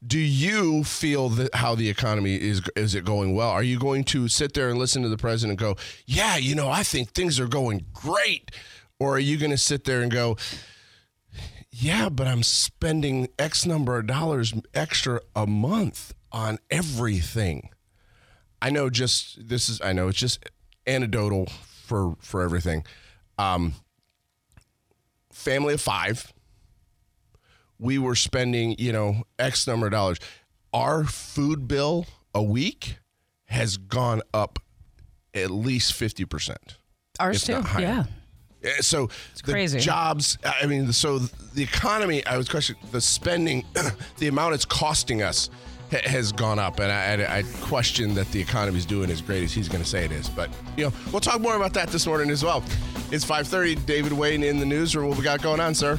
[0.06, 3.50] do you feel that how the economy is is it going well?
[3.50, 6.70] Are you going to sit there and listen to the president go, "Yeah, you know,
[6.70, 8.52] I think things are going great,"
[8.98, 10.36] or are you going to sit there and go,
[11.70, 17.70] "Yeah, but I'm spending X number of dollars extra a month on everything."
[18.60, 20.44] I know just this is I know it's just
[20.86, 22.84] anecdotal for for everything.
[23.38, 23.74] Um,
[25.32, 26.32] family of five,
[27.78, 30.18] we were spending you know X number of dollars.
[30.72, 32.98] Our food bill a week
[33.46, 34.58] has gone up
[35.32, 36.76] at least fifty percent.
[37.20, 37.62] Ours too.
[37.78, 38.04] Yeah.
[38.80, 39.08] So
[39.44, 39.78] the crazy.
[39.78, 40.38] jobs.
[40.44, 42.24] I mean, so the economy.
[42.26, 43.64] I was questioning the spending,
[44.18, 45.50] the amount it's costing us
[45.90, 49.20] ha- has gone up, and I, I, I question that the economy is doing as
[49.20, 50.28] great as he's going to say it is.
[50.28, 52.62] But you know, we'll talk more about that this morning as well.
[53.10, 53.86] It's 5:30.
[53.86, 55.08] David Wayne in the newsroom.
[55.08, 55.98] What we got going on, sir?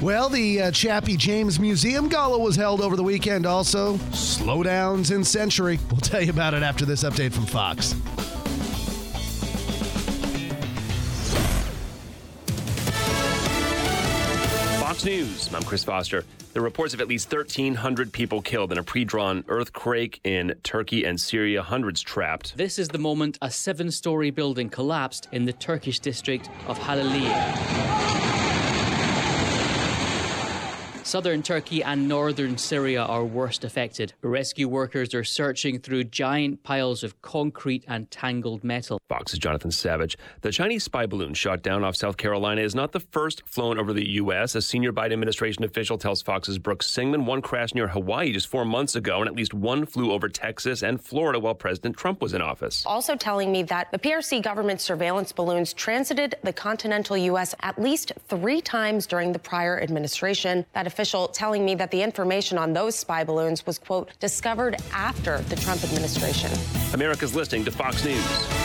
[0.00, 3.46] Well, the uh, Chappie James Museum Gala was held over the weekend.
[3.46, 5.78] Also, slowdowns in Century.
[5.90, 7.94] We'll tell you about it after this update from Fox.
[15.04, 15.52] News.
[15.52, 16.24] I'm Chris Foster.
[16.52, 21.04] The reports of at least 1,300 people killed in a pre drawn earthquake in Turkey
[21.04, 22.56] and Syria, hundreds trapped.
[22.56, 28.31] This is the moment a seven story building collapsed in the Turkish district of Haliliye.
[31.04, 34.12] Southern Turkey and northern Syria are worst affected.
[34.22, 39.00] Rescue workers are searching through giant piles of concrete and tangled metal.
[39.08, 40.16] Fox's Jonathan Savage.
[40.42, 43.92] The Chinese spy balloon shot down off South Carolina is not the first flown over
[43.92, 44.54] the U.S.
[44.54, 48.64] A senior Biden administration official tells Fox's Brooks Singman one crashed near Hawaii just four
[48.64, 52.32] months ago, and at least one flew over Texas and Florida while President Trump was
[52.32, 52.84] in office.
[52.86, 57.54] Also telling me that the PRC government surveillance balloons transited the continental U.S.
[57.60, 60.64] at least three times during the prior administration.
[60.72, 65.38] That official telling me that the information on those spy balloons was, quote, discovered after
[65.48, 66.50] the Trump administration.
[66.92, 68.61] America's listening to Fox News.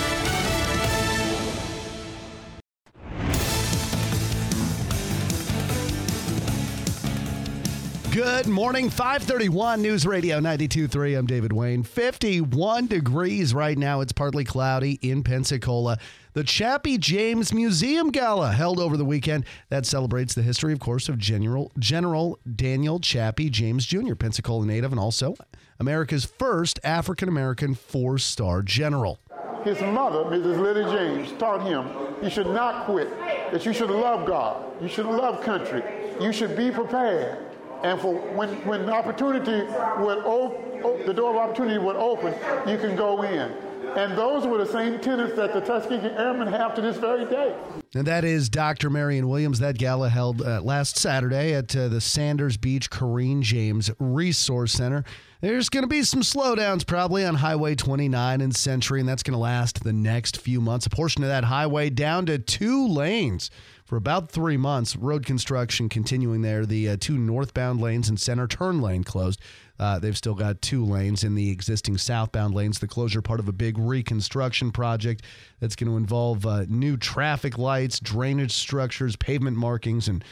[8.17, 11.19] Good morning, 531 News Radio 92.3.
[11.19, 11.83] I'm David Wayne.
[11.83, 14.01] 51 degrees right now.
[14.01, 15.99] It's partly cloudy in Pensacola.
[16.33, 21.09] The Chappie James Museum Gala held over the weekend that celebrates the history, of course,
[21.09, 25.35] of General General Daniel Chappie James Jr., Pensacola native, and also
[25.79, 29.19] America's first African American four star general.
[29.63, 30.59] His mother, Mrs.
[30.59, 31.87] Liddy James, taught him
[32.23, 33.11] you should not quit,
[33.51, 35.83] that you should love God, you should love country,
[36.19, 37.46] you should be prepared.
[37.83, 39.65] And for when, when opportunity
[40.01, 42.33] would op- the door of opportunity would open,
[42.69, 43.51] you can go in.
[43.95, 47.55] And those were the same tenets that the Tuskegee Airmen have to this very day.
[47.95, 48.89] And that is Dr.
[48.89, 49.59] Marion Williams.
[49.59, 55.03] That gala held uh, last Saturday at uh, the Sanders Beach Corinne Jones Resource Center.
[55.39, 59.35] There's going to be some slowdowns probably on Highway 29 and Century, and that's going
[59.35, 60.87] to last the next few months.
[60.87, 63.51] A portion of that highway down to two lanes
[63.85, 64.95] for about three months.
[64.95, 66.65] Road construction continuing there.
[66.65, 69.39] The uh, two northbound lanes and center turn lane closed.
[69.79, 72.79] Uh, they've still got two lanes in the existing southbound lanes.
[72.79, 75.21] The closure part of a big reconstruction project
[75.59, 80.23] that's going to involve uh, new traffic lights, drainage structures, pavement markings, and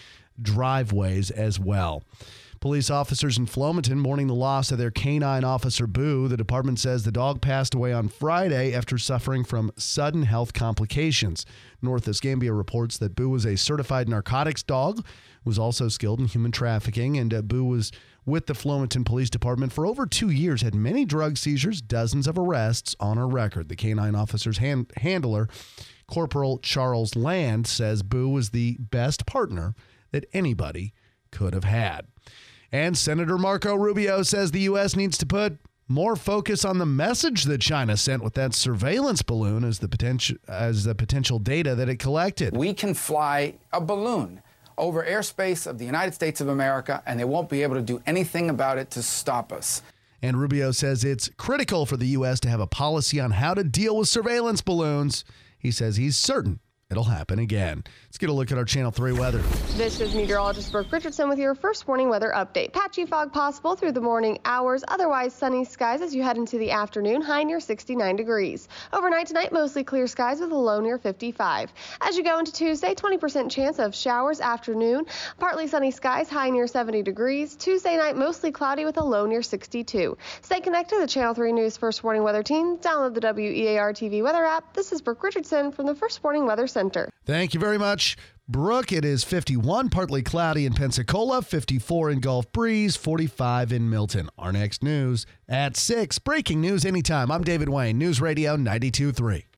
[0.41, 2.01] driveways as well.
[2.65, 6.27] Police officers in Flomaton mourning the loss of their canine officer Boo.
[6.27, 11.45] The department says the dog passed away on Friday after suffering from sudden health complications.
[11.83, 15.05] North Escambia reports that Boo was a certified narcotics dog,
[15.43, 17.91] was also skilled in human trafficking, and uh, Boo was
[18.25, 22.35] with the Flomaton Police Department for over two years, had many drug seizures, dozens of
[22.35, 23.69] arrests on her record.
[23.69, 25.47] The canine officer's hand- handler,
[26.07, 29.75] Corporal Charles Land, says Boo was the best partner
[30.11, 30.95] that anybody
[31.29, 32.07] could have had.
[32.75, 34.97] And Senator Marco Rubio says the U.S.
[34.97, 39.63] needs to put more focus on the message that China sent with that surveillance balloon
[39.63, 42.53] as the potential as the potential data that it collected.
[42.53, 44.41] We can fly a balloon
[44.77, 48.01] over airspace of the United States of America, and they won't be able to do
[48.05, 49.81] anything about it to stop us.
[50.21, 52.41] And Rubio says it's critical for the U.S.
[52.41, 55.23] to have a policy on how to deal with surveillance balloons.
[55.57, 56.59] He says he's certain
[56.89, 57.83] it'll happen again.
[58.15, 59.39] Let's get a look at our Channel 3 weather.
[59.75, 62.71] This is meteorologist Brooke Richardson with your first morning weather update.
[62.71, 66.71] Patchy fog possible through the morning hours, otherwise sunny skies as you head into the
[66.71, 68.69] afternoon, high near 69 degrees.
[68.93, 71.73] Overnight tonight, mostly clear skies with a low near 55.
[71.99, 76.67] As you go into Tuesday, 20% chance of showers afternoon, partly sunny skies, high near
[76.67, 77.57] 70 degrees.
[77.57, 80.17] Tuesday night, mostly cloudy with a low near 62.
[80.41, 82.77] Stay connected to the Channel 3 News First Morning Weather Team.
[82.77, 84.73] Download the WEAR TV weather app.
[84.73, 86.75] This is Brooke Richardson from the First Morning Weather Center.
[86.85, 87.09] Center.
[87.25, 88.04] Thank you very much.
[88.47, 94.29] Brooke, it is 51, partly cloudy in Pensacola, 54 in Gulf Breeze, 45 in Milton.
[94.37, 96.19] Our next news at 6.
[96.19, 97.31] Breaking news anytime.
[97.31, 99.54] I'm David Wayne, News Radio 92.3.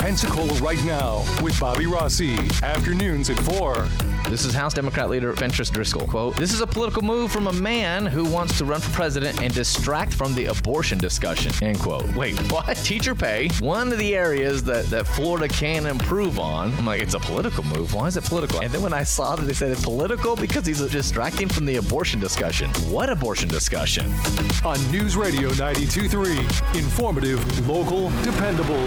[0.00, 2.36] Pensacola right now with Bobby Rossi.
[2.62, 3.88] Afternoons at 4.
[4.28, 6.08] This is House Democrat leader Fentrice Driskell.
[6.08, 9.40] Quote, This is a political move from a man who wants to run for president
[9.42, 11.52] and distract from the abortion discussion.
[11.62, 12.06] End quote.
[12.14, 12.74] Wait, what?
[12.78, 16.72] Teacher pay, one of the areas that, that Florida can improve on.
[16.74, 17.94] I'm like, it's a political move.
[17.94, 18.60] Why is it political?
[18.60, 21.76] And then when I saw that they said it's political because he's distracting from the
[21.76, 22.70] abortion discussion.
[22.90, 24.10] What abortion discussion?
[24.64, 26.76] On News Radio 92.3.
[26.76, 28.84] Informative, local, dependable.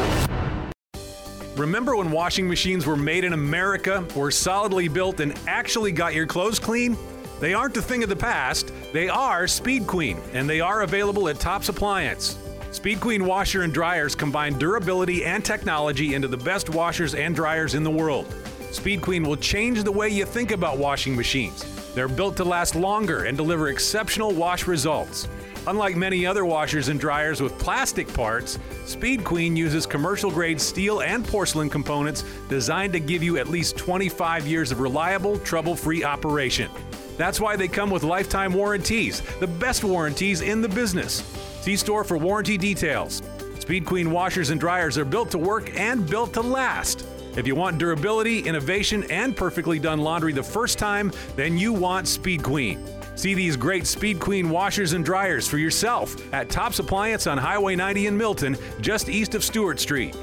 [1.57, 6.27] Remember when washing machines were made in America, were solidly built, and actually got your
[6.27, 6.95] clothes clean?
[7.39, 8.71] They aren't a thing of the past.
[8.93, 12.37] They are Speed Queen, and they are available at Tops Appliance.
[12.69, 17.73] Speed Queen washer and dryers combine durability and technology into the best washers and dryers
[17.73, 18.31] in the world.
[18.71, 21.65] Speed Queen will change the way you think about washing machines.
[21.95, 25.27] They're built to last longer and deliver exceptional wash results.
[25.67, 31.01] Unlike many other washers and dryers with plastic parts, Speed Queen uses commercial grade steel
[31.01, 36.05] and porcelain components designed to give you at least 25 years of reliable, trouble free
[36.05, 36.71] operation.
[37.17, 41.21] That's why they come with lifetime warranties, the best warranties in the business.
[41.59, 43.21] See store for warranty details.
[43.59, 47.05] Speed Queen washers and dryers are built to work and built to last.
[47.35, 52.07] If you want durability, innovation, and perfectly done laundry the first time, then you want
[52.07, 52.81] Speed Queen.
[53.17, 57.75] See these great Speed Queen washers and dryers for yourself at Tops Appliance on Highway
[57.75, 60.15] 90 in Milton, just east of Stewart Street.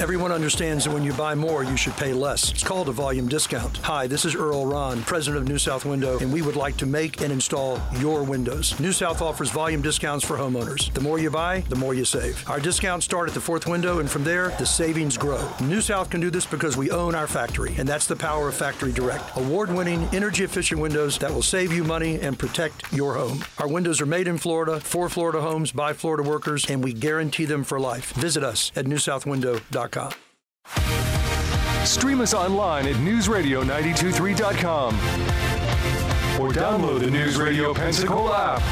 [0.00, 2.52] Everyone understands that when you buy more, you should pay less.
[2.52, 3.78] It's called a volume discount.
[3.78, 6.86] Hi, this is Earl Ron, president of New South Window, and we would like to
[6.86, 8.78] make and install your windows.
[8.78, 10.92] New South offers volume discounts for homeowners.
[10.94, 12.48] The more you buy, the more you save.
[12.48, 15.50] Our discounts start at the fourth window, and from there, the savings grow.
[15.62, 18.54] New South can do this because we own our factory, and that's the power of
[18.54, 19.24] Factory Direct.
[19.36, 23.44] Award winning, energy efficient windows that will save you money and protect your home.
[23.58, 27.46] Our windows are made in Florida, for Florida homes, by Florida workers, and we guarantee
[27.46, 28.12] them for life.
[28.12, 29.87] Visit us at newsouthwindow.com.
[31.84, 34.94] Stream us online at newsradio923.com
[36.38, 38.62] or download the News Radio Pensacola app.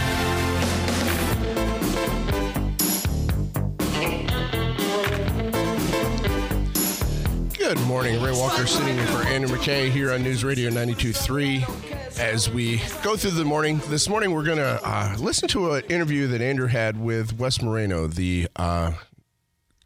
[7.59, 8.23] Good morning.
[8.23, 12.21] Ray Walker sitting in for Andrew McKay here on News Radio 92.3.
[12.21, 15.83] As we go through the morning, this morning we're going to uh, listen to an
[15.87, 18.93] interview that Andrew had with Wes Moreno, the uh,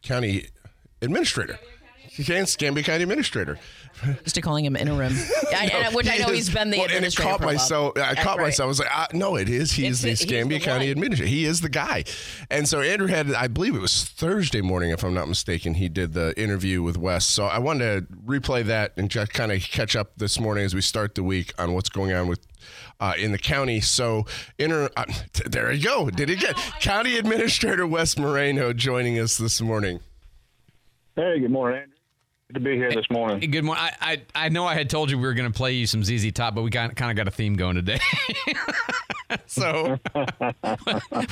[0.02, 0.48] county
[1.02, 1.58] administrator.
[2.18, 3.58] Escambia County Administrator.
[4.24, 5.12] Just to calling him interim,
[5.56, 7.54] I, and- which I know he's been the Well, and it caught for a while.
[7.54, 7.92] myself.
[7.98, 8.44] I caught right.
[8.44, 8.66] myself.
[8.66, 9.72] I was like, uh, no, it is.
[9.72, 10.92] He's is the It's- he's Escambia the County one.
[10.92, 11.28] Administrator.
[11.30, 12.04] He is the guy.
[12.50, 15.88] And so Andrew had, I believe it was Thursday morning, if I'm not mistaken, he
[15.88, 17.24] did the interview with Wes.
[17.24, 20.74] So I wanted to replay that and just kind of catch up this morning as
[20.74, 22.40] we start the week on what's going on with
[23.00, 23.80] uh, in the county.
[23.80, 24.26] So,
[24.58, 26.10] inter, uh, t- there you go.
[26.10, 30.00] Did it get County Administrator Wes Moreno joining us this morning?
[31.16, 31.94] Hey, good morning, Andrew.
[32.48, 33.48] Good to be here this morning.
[33.50, 33.84] Good morning.
[34.00, 36.02] I, I I know I had told you we were going to play you some
[36.02, 38.00] ZZ Top, but we got kind of got a theme going today.
[39.46, 40.00] so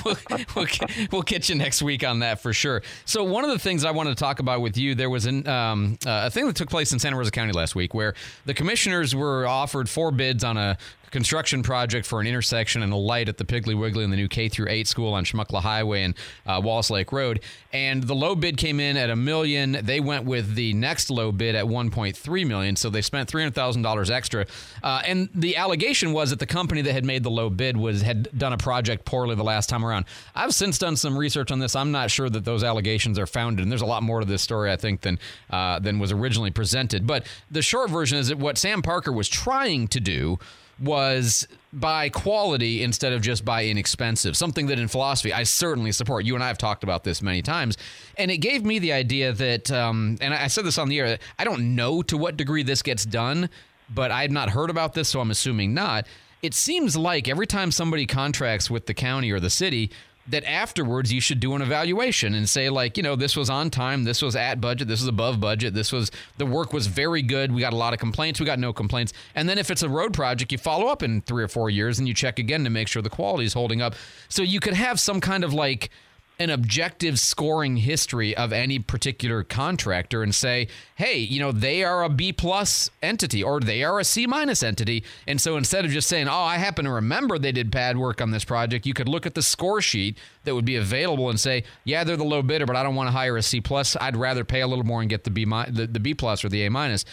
[0.04, 0.16] we'll,
[0.54, 0.66] we'll,
[1.10, 2.82] we'll get you next week on that for sure.
[3.04, 5.46] So one of the things I wanted to talk about with you, there was an,
[5.48, 8.14] um, uh, a thing that took place in Santa Rosa County last week where
[8.46, 10.78] the commissioners were offered four bids on a
[11.10, 14.28] construction project for an intersection and a light at the Piggly Wiggly in the new
[14.28, 16.14] K through 8 school on Chumuckla Highway and
[16.46, 17.40] uh, Wallace Lake Road.
[17.72, 19.78] And the low bid came in at a million.
[19.82, 22.76] They went with the next low bid at 1.3 million.
[22.76, 24.46] So they spent $300,000 extra.
[24.82, 28.02] Uh, and the allegation was that the company that had made the low bid was
[28.02, 30.06] had done a project poorly the last time around.
[30.34, 31.76] I've since done some research on this.
[31.76, 33.62] I'm not sure that those allegations are founded.
[33.62, 35.18] And there's a lot more to this story, I think, than
[35.50, 37.06] uh, than was originally presented.
[37.06, 40.38] But the short version is that what Sam Parker was trying to do
[40.80, 44.36] was by quality instead of just by inexpensive.
[44.36, 46.24] Something that in philosophy I certainly support.
[46.24, 47.76] You and I have talked about this many times,
[48.16, 51.18] and it gave me the idea that, um, and I said this on the air.
[51.38, 53.50] I don't know to what degree this gets done,
[53.92, 56.06] but I had not heard about this, so I'm assuming not.
[56.40, 59.90] It seems like every time somebody contracts with the county or the city,
[60.30, 63.70] that afterwards you should do an evaluation and say like you know this was on
[63.70, 67.22] time this was at budget this was above budget this was the work was very
[67.22, 69.12] good we got a lot of complaints we got no complaints.
[69.34, 71.98] And then if it's a road project you follow up in three or four years
[71.98, 73.94] and you check again to make sure the quality is holding up.
[74.28, 75.90] So you could have some kind of like
[76.38, 82.04] an objective scoring history of any particular contractor and say, hey, you know, they are
[82.04, 85.02] a B plus entity or they are a C minus entity.
[85.26, 88.20] And so instead of just saying, oh, I happen to remember they did bad work
[88.20, 91.40] on this project, you could look at the score sheet that would be available and
[91.40, 93.96] say, yeah, they're the low bidder, but I don't want to hire a C plus.
[94.00, 96.48] I'd rather pay a little more and get the B the, the B plus or
[96.48, 97.04] the A minus.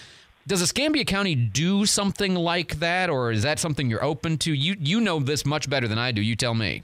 [0.48, 4.54] Does Escambia County do something like that, or is that something you're open to?
[4.54, 6.22] You you know this much better than I do.
[6.22, 6.84] You tell me.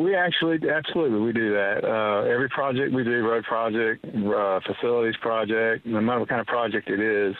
[0.00, 1.84] We actually, absolutely, we do that.
[1.84, 6.46] Uh, every project we do, road project, uh, facilities project, no matter what kind of
[6.46, 7.36] project it is,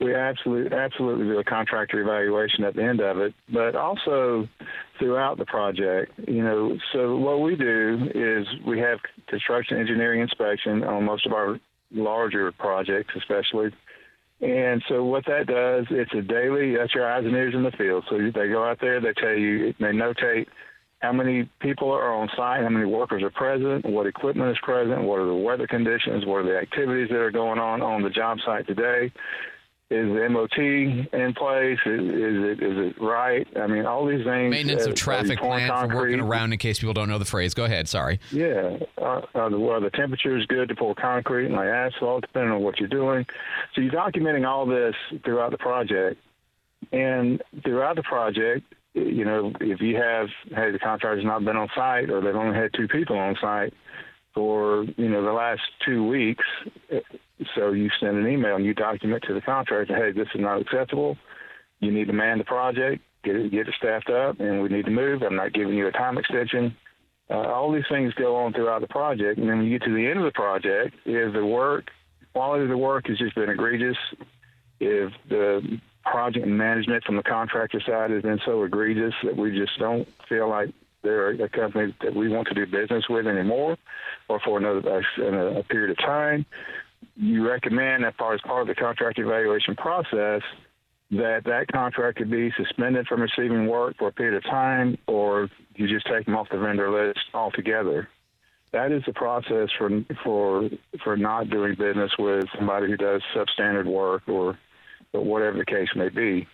[0.00, 4.46] we absolutely, absolutely do a contractor evaluation at the end of it, but also
[4.98, 6.12] throughout the project.
[6.28, 11.32] You know, so what we do is we have construction engineering inspection on most of
[11.32, 11.58] our
[11.90, 13.70] larger projects, especially.
[14.42, 17.70] And so what that does, it's a daily, that's your eyes and ears in the
[17.70, 18.04] field.
[18.10, 20.48] So they go out there, they tell you, they notate
[21.04, 25.02] how many people are on site, how many workers are present, what equipment is present,
[25.02, 28.08] what are the weather conditions, what are the activities that are going on on the
[28.08, 29.12] job site today.
[29.90, 31.78] Is the MOT in place?
[31.84, 33.46] Is, is it is it right?
[33.54, 34.50] I mean, all these things.
[34.50, 37.26] Maintenance uh, of traffic are plan for working around in case people don't know the
[37.26, 37.52] phrase.
[37.52, 37.86] Go ahead.
[37.86, 38.18] Sorry.
[38.32, 42.22] Yeah, uh, uh, the, well, the temperature is good to pour concrete and like asphalt,
[42.22, 43.26] depending on what you're doing.
[43.74, 46.18] So you're documenting all this throughout the project,
[46.90, 51.68] and throughout the project, you know, if you have hey the contractor's not been on
[51.74, 53.74] site or they've only had two people on site
[54.34, 56.44] for you know the last two weeks,
[57.54, 60.60] so you send an email and you document to the contractor, hey, this is not
[60.60, 61.16] acceptable.
[61.80, 64.84] You need to man the project, get it get it staffed up, and we need
[64.86, 65.22] to move.
[65.22, 66.76] I'm not giving you a time extension.
[67.30, 69.94] Uh, all these things go on throughout the project, and then when you get to
[69.94, 71.90] the end of the project, if the work
[72.34, 73.96] quality of the work has just been egregious,
[74.80, 79.78] if the project management from the contractor side has been so egregious that we just
[79.78, 80.70] don't feel like
[81.02, 83.76] they're a company that we want to do business with anymore,
[84.28, 86.46] or for another a, a period of time,
[87.16, 90.42] you recommend that part as part of the contract evaluation process
[91.10, 95.86] that that contractor be suspended from receiving work for a period of time, or you
[95.86, 98.08] just take them off the vendor list altogether.
[98.72, 99.90] That is the process for
[100.24, 100.68] for
[101.04, 104.58] for not doing business with somebody who does substandard work or,
[105.14, 106.46] or whatever the case may be.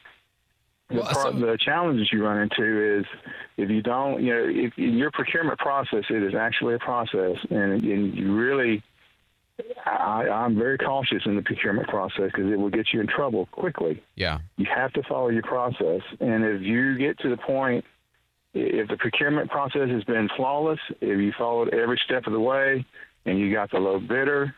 [0.88, 3.07] The, part, the challenges you run into is
[3.57, 7.37] if you don't, you know, if in your procurement process, it is actually a process,
[7.49, 8.83] and, and you really
[9.87, 13.46] I, I'm very cautious in the procurement process because it will get you in trouble
[13.46, 14.03] quickly.
[14.16, 14.38] Yeah.
[14.57, 17.85] You have to follow your process, and if you get to the point,
[18.53, 22.85] if the procurement process has been flawless, if you followed every step of the way,
[23.25, 24.55] and you got the low bidder,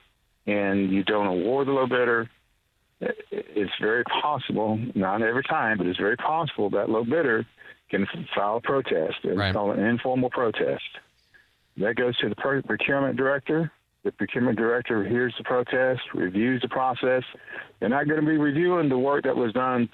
[0.47, 2.31] and you don't award the low bidder,
[3.31, 7.45] it's very possible, not every time, but it's very possible that low bidder
[7.91, 9.17] can file a protest.
[9.25, 9.53] It's Right.
[9.53, 10.99] called an informal protest.
[11.77, 13.71] That goes to the procurement director.
[14.05, 17.23] The procurement director hears the protest, reviews the process.
[17.79, 19.89] They're not going to be reviewing the work that was done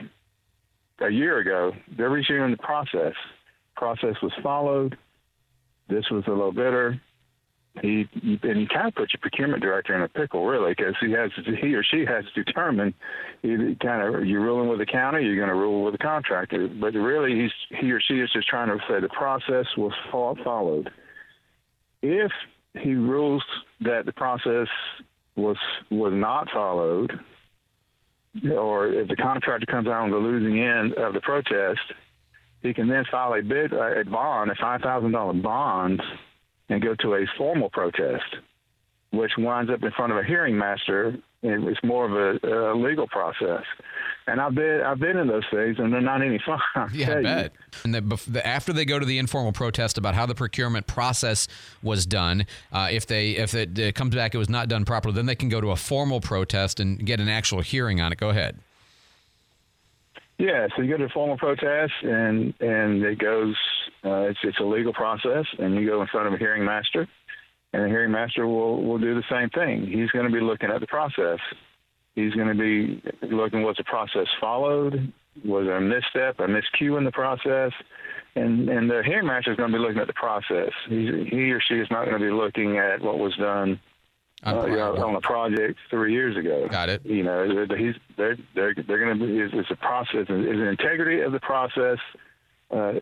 [1.01, 1.75] a year ago.
[1.97, 3.15] They're reviewing the process.
[3.77, 4.97] Process was followed.
[5.89, 7.01] This was the low bidder.
[7.83, 8.09] He
[8.43, 11.31] and you kind of put your procurement director in a pickle, really, because he has
[11.61, 12.95] he or she has to determine
[13.43, 16.69] kind of you're ruling with the county, you're going to rule with the contractor.
[16.69, 20.91] But really, he's he or she is just trying to say the process was followed.
[22.03, 22.33] If
[22.75, 23.45] he rules
[23.81, 24.69] that the process
[25.37, 25.57] was
[25.91, 27.19] was not followed,
[28.53, 31.81] or if the contractor comes out on the losing end of the protest,
[32.63, 36.03] he can then file a bid, a bond, a five thousand dollar bond,
[36.69, 38.37] and go to a formal protest,
[39.11, 41.17] which winds up in front of a hearing master.
[41.41, 43.63] And it's more of a, a legal process.
[44.27, 46.59] And I've been I've been in those things, and they're not any fun.
[46.75, 47.23] I Yeah, I you.
[47.23, 47.53] bet.
[47.85, 51.47] And the, after they go to the informal protest about how the procurement process
[51.81, 55.15] was done, uh, if they if it, uh comes back it was not done properly,
[55.15, 58.19] then they can go to a formal protest and get an actual hearing on it.
[58.19, 58.59] Go ahead.
[60.39, 63.57] Yeah, so you go to a formal protest, and and it goes.
[64.05, 67.09] Uh, it's it's a legal process, and you go in front of a hearing master,
[67.73, 69.87] and the hearing master will will do the same thing.
[69.87, 71.41] He's going to be looking at the process.
[72.15, 75.13] He's going to be looking was the process followed,
[75.45, 77.73] was there a misstep, a miscue in the process,
[78.37, 80.71] and and the hearing master is going to be looking at the process.
[80.89, 83.81] He's, he or she is not going to be looking at what was done
[84.45, 86.69] uh, on a project three years ago.
[86.69, 87.05] Got it.
[87.05, 89.39] You know, they're, he's, they're they're they're going to be.
[89.39, 91.99] Is, is the process is the integrity of the process
[92.71, 92.95] uh,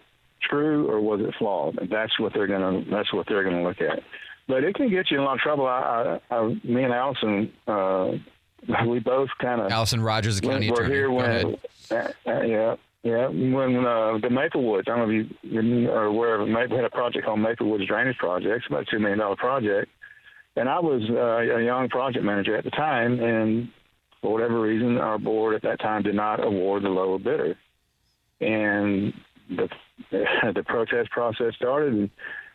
[0.42, 1.78] true or was it flawed?
[1.78, 4.02] And that's what they're going to that's what they're going to look at.
[4.48, 5.66] But it can get you in a lot of trouble.
[5.66, 8.12] I, I, I me and Allison, uh,
[8.86, 10.94] we both kind of Allison Rogers, the county we're attorney.
[10.94, 11.56] here when
[11.90, 16.36] uh, uh, yeah Yeah, when uh, the Maplewoods, I don't know if you are aware
[16.40, 16.50] of it.
[16.52, 18.56] Maple had a project called Maplewoods Drainage Project.
[18.56, 19.90] It's about a two million dollar project,
[20.56, 23.68] and I was uh, a young project manager at the time, and
[24.22, 27.56] for whatever reason, our board at that time did not award the lower bidder,
[28.40, 29.12] and
[29.50, 29.68] the
[30.10, 32.10] the protest process started, and,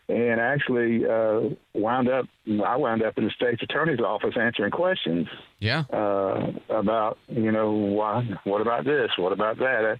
[0.10, 2.26] and actually uh, wound up.
[2.66, 5.28] I wound up in the state's attorney's office answering questions.
[5.60, 5.84] Yeah.
[5.94, 8.28] Uh, about you know why?
[8.44, 9.12] What about this?
[9.18, 9.98] What about that?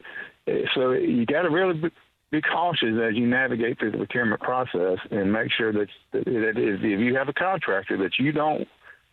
[0.48, 1.92] Uh, so you got to really
[2.32, 6.54] be, cautious as you navigate through the procurement process and make sure that, that, that
[6.56, 8.68] if you have a contractor that you don't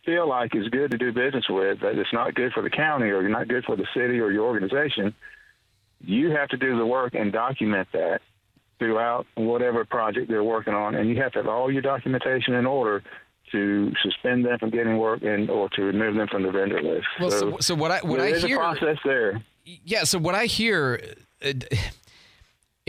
[0.05, 3.07] feel like is good to do business with, that it's not good for the county
[3.07, 5.13] or you're not good for the city or your organization,
[6.01, 8.21] you have to do the work and document that
[8.79, 12.65] throughout whatever project they're working on, and you have to have all your documentation in
[12.65, 13.03] order
[13.51, 17.05] to suspend them from getting work and or to remove them from the vendor list.
[17.19, 19.43] Well, so, so what I what I hear a process there.
[19.65, 21.01] Yeah, so what I hear
[21.41, 21.73] it,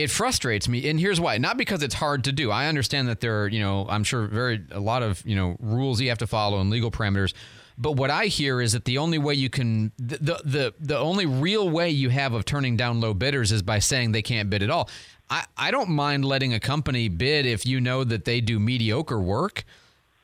[0.01, 1.37] it frustrates me and here's why.
[1.37, 2.51] Not because it's hard to do.
[2.51, 5.57] I understand that there are, you know, I'm sure very a lot of, you know,
[5.59, 7.33] rules you have to follow and legal parameters.
[7.77, 10.97] But what I hear is that the only way you can the, the the the
[10.97, 14.49] only real way you have of turning down low bidders is by saying they can't
[14.49, 14.89] bid at all.
[15.29, 19.19] I, I don't mind letting a company bid if you know that they do mediocre
[19.19, 19.63] work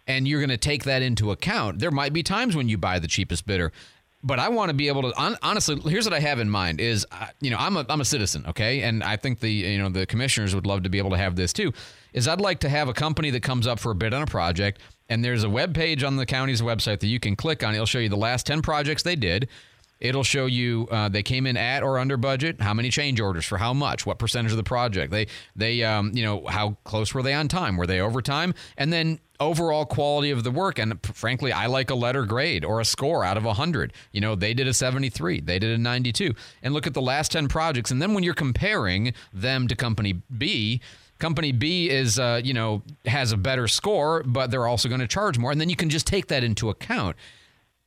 [0.05, 1.79] and you're going to take that into account.
[1.79, 3.71] There might be times when you buy the cheapest bidder,
[4.27, 5.79] but I want to be able to hon- honestly.
[5.89, 8.45] Here's what I have in mind: is uh, you know I'm a I'm a citizen,
[8.47, 11.17] okay, and I think the you know the commissioners would love to be able to
[11.17, 11.71] have this too.
[12.13, 14.27] Is I'd like to have a company that comes up for a bid on a
[14.27, 17.73] project, and there's a web page on the county's website that you can click on.
[17.73, 19.47] It'll show you the last ten projects they did.
[19.99, 23.45] It'll show you uh, they came in at or under budget, how many change orders
[23.45, 27.13] for how much, what percentage of the project they they um, you know how close
[27.13, 30.79] were they on time, were they over time, and then overall quality of the work.
[30.79, 33.93] And frankly, I like a letter grade or a score out of hundred.
[34.11, 36.93] You know, they did a seventy three, they did a ninety two, and look at
[36.93, 40.81] the last ten projects, and then when you're comparing them to company B.
[41.19, 45.07] Company B is, uh, you know, has a better score, but they're also going to
[45.07, 47.15] charge more, and then you can just take that into account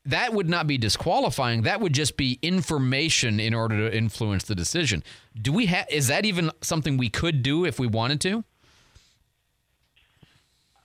[0.06, 1.62] that would not be disqualifying.
[1.62, 5.02] That would just be information in order to influence the decision.
[5.40, 8.44] Do we have is that even something we could do if we wanted to?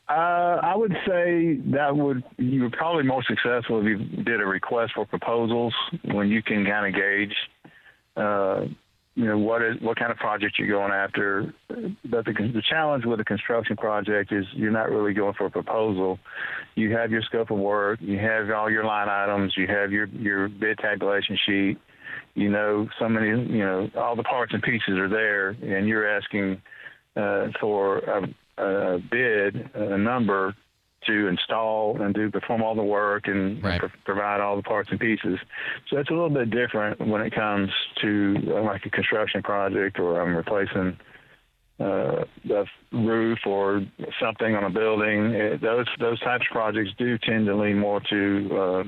[0.07, 4.45] Uh, I would say that would you were probably more successful if you did a
[4.45, 7.35] request for proposals when you can kind of gauge,
[8.15, 8.65] uh,
[9.15, 11.53] you know, what is what kind of project you're going after.
[11.69, 15.51] But the the challenge with a construction project is you're not really going for a
[15.51, 16.19] proposal.
[16.75, 20.07] You have your scope of work, you have all your line items, you have your
[20.07, 21.77] your bid tabulation sheet.
[22.33, 26.07] You know, so many, you know, all the parts and pieces are there, and you're
[26.17, 26.61] asking
[27.15, 28.23] uh, for a,
[28.61, 30.53] a bid, a number
[31.07, 34.99] to install and do perform all the work and pro- provide all the parts and
[34.99, 35.39] pieces.
[35.89, 39.99] So it's a little bit different when it comes to uh, like a construction project
[39.99, 40.97] or I'm replacing
[41.79, 42.65] uh, the
[42.95, 43.85] roof or
[44.19, 45.35] something on a building.
[45.35, 48.83] Uh, those those types of projects do tend to lean more to uh,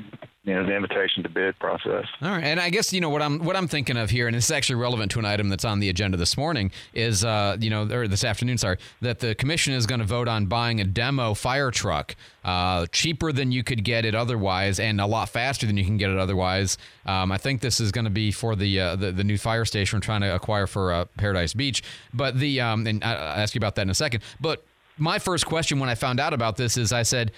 [0.47, 2.05] you know the invitation to bid process.
[2.21, 4.35] All right, and I guess you know what I'm what I'm thinking of here, and
[4.35, 6.71] it's actually relevant to an item that's on the agenda this morning.
[6.93, 10.29] Is uh, you know or this afternoon, sorry, that the commission is going to vote
[10.29, 15.01] on buying a demo fire truck, uh, cheaper than you could get it otherwise, and
[15.01, 16.77] a lot faster than you can get it otherwise.
[17.05, 19.65] Um, I think this is going to be for the, uh, the the new fire
[19.65, 21.83] station we're trying to acquire for uh, Paradise Beach.
[22.13, 24.23] But the um, and I'll ask you about that in a second.
[24.39, 24.63] But
[24.97, 27.31] my first question when I found out about this is I said.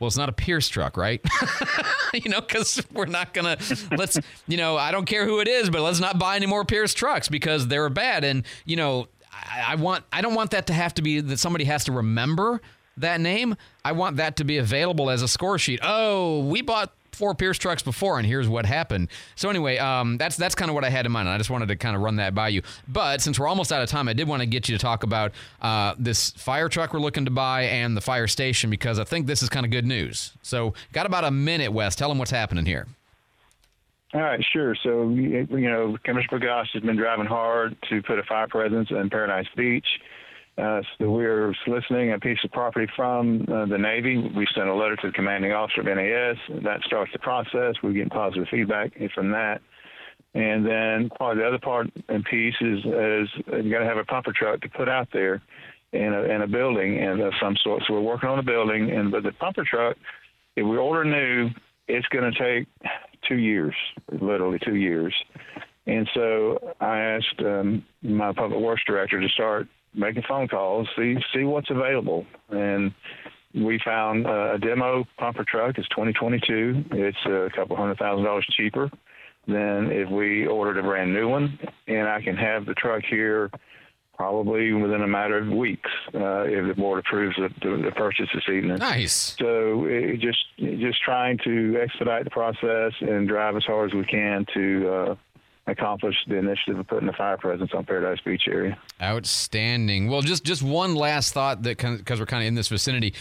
[0.00, 1.24] Well, it's not a Pierce truck, right?
[2.12, 3.56] you know, because we're not gonna
[3.96, 6.64] let's you know I don't care who it is, but let's not buy any more
[6.64, 8.24] Pierce trucks because they're bad.
[8.24, 11.38] And you know, I, I want I don't want that to have to be that
[11.38, 12.60] somebody has to remember
[12.96, 13.56] that name.
[13.84, 15.80] I want that to be available as a score sheet.
[15.82, 19.08] Oh, we bought four Pierce trucks before, and here's what happened.
[19.36, 21.28] So anyway, um, that's that's kind of what I had in mind.
[21.28, 22.62] And I just wanted to kind of run that by you.
[22.88, 25.02] But since we're almost out of time, I did want to get you to talk
[25.02, 29.04] about uh, this fire truck we're looking to buy and the fire station because I
[29.04, 30.32] think this is kind of good news.
[30.42, 31.94] So got about a minute, Wes.
[31.94, 32.86] Tell them what's happening here.
[34.14, 34.74] All right, sure.
[34.74, 39.08] So, you know, Commissioner Bergosh has been driving hard to put a fire presence in
[39.08, 39.86] Paradise Beach.
[40.58, 44.18] Uh, so we're soliciting a piece of property from uh, the Navy.
[44.18, 46.36] We sent a letter to the commanding officer of NAS.
[46.62, 47.76] That starts the process.
[47.82, 49.62] We're getting positive feedback from that.
[50.34, 53.28] And then part of the other part and piece is, is
[53.64, 55.42] you got to have a pumper truck to put out there
[55.92, 57.82] in a, in a building and of some sort.
[57.86, 59.96] So we're working on a building, and but the pumper truck,
[60.56, 61.50] if we order new,
[61.88, 62.68] it's going to take
[63.28, 63.74] two years,
[64.10, 65.14] literally two years.
[65.86, 71.16] And so I asked um, my public works director to start making phone calls, see
[71.34, 72.92] see what's available, and
[73.54, 75.76] we found uh, a demo pumper truck.
[75.78, 76.84] It's 2022.
[76.92, 78.90] It's a couple hundred thousand dollars cheaper
[79.46, 83.50] than if we ordered a brand new one, and I can have the truck here
[84.14, 88.28] probably within a matter of weeks uh, if the board approves the, the, the purchase
[88.32, 88.76] this evening.
[88.78, 89.34] Nice.
[89.38, 94.04] So it just just trying to expedite the process and drive as hard as we
[94.04, 95.14] can to uh,
[95.66, 98.78] accomplish the initiative of putting the fire presence on Paradise Beach area.
[99.00, 100.08] Outstanding.
[100.08, 103.14] Well, just just one last thought that because we're kind of in this vicinity.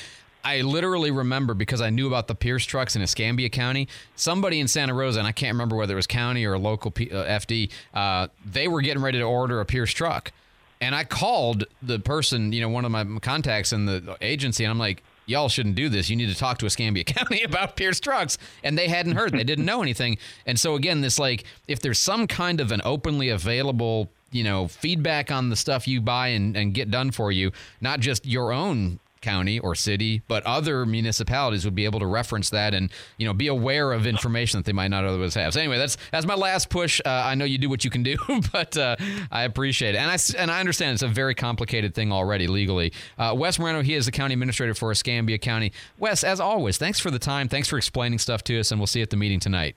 [0.44, 3.88] I literally remember because I knew about the Pierce trucks in Escambia County.
[4.16, 6.90] Somebody in Santa Rosa, and I can't remember whether it was county or a local
[6.90, 10.32] P, uh, FD, uh, they were getting ready to order a Pierce truck.
[10.80, 14.72] And I called the person, you know, one of my contacts in the agency, and
[14.72, 16.10] I'm like, y'all shouldn't do this.
[16.10, 18.38] You need to talk to Escambia County about Pierce trucks.
[18.64, 20.18] And they hadn't heard, they didn't know anything.
[20.46, 24.68] And so, again, this like, if there's some kind of an openly available, you know,
[24.68, 28.52] feedback on the stuff you buy and, and get done for you, not just your
[28.52, 33.26] own county or city, but other municipalities would be able to reference that and you
[33.26, 35.54] know be aware of information that they might not otherwise have.
[35.54, 37.00] So anyway, that's that's my last push.
[37.06, 38.18] Uh, I know you do what you can do,
[38.52, 38.96] but uh,
[39.32, 42.94] I appreciate it, and I and I understand it's a very complicated thing already legally.
[43.18, 45.72] Uh, Wes Moreno, he is the county administrator for Escambia County.
[45.98, 47.48] Wes, as always, thanks for the time.
[47.48, 49.76] Thanks for explaining stuff to us, and we'll see you at the meeting tonight.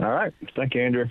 [0.00, 1.08] All right, thank you, Andrew.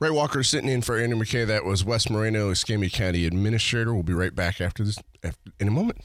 [0.00, 1.46] Ray Walker sitting in for Andrew McKay.
[1.46, 3.92] That was Wes Moreno, Escambia County Administrator.
[3.92, 4.98] We'll be right back after this
[5.58, 5.98] in a moment.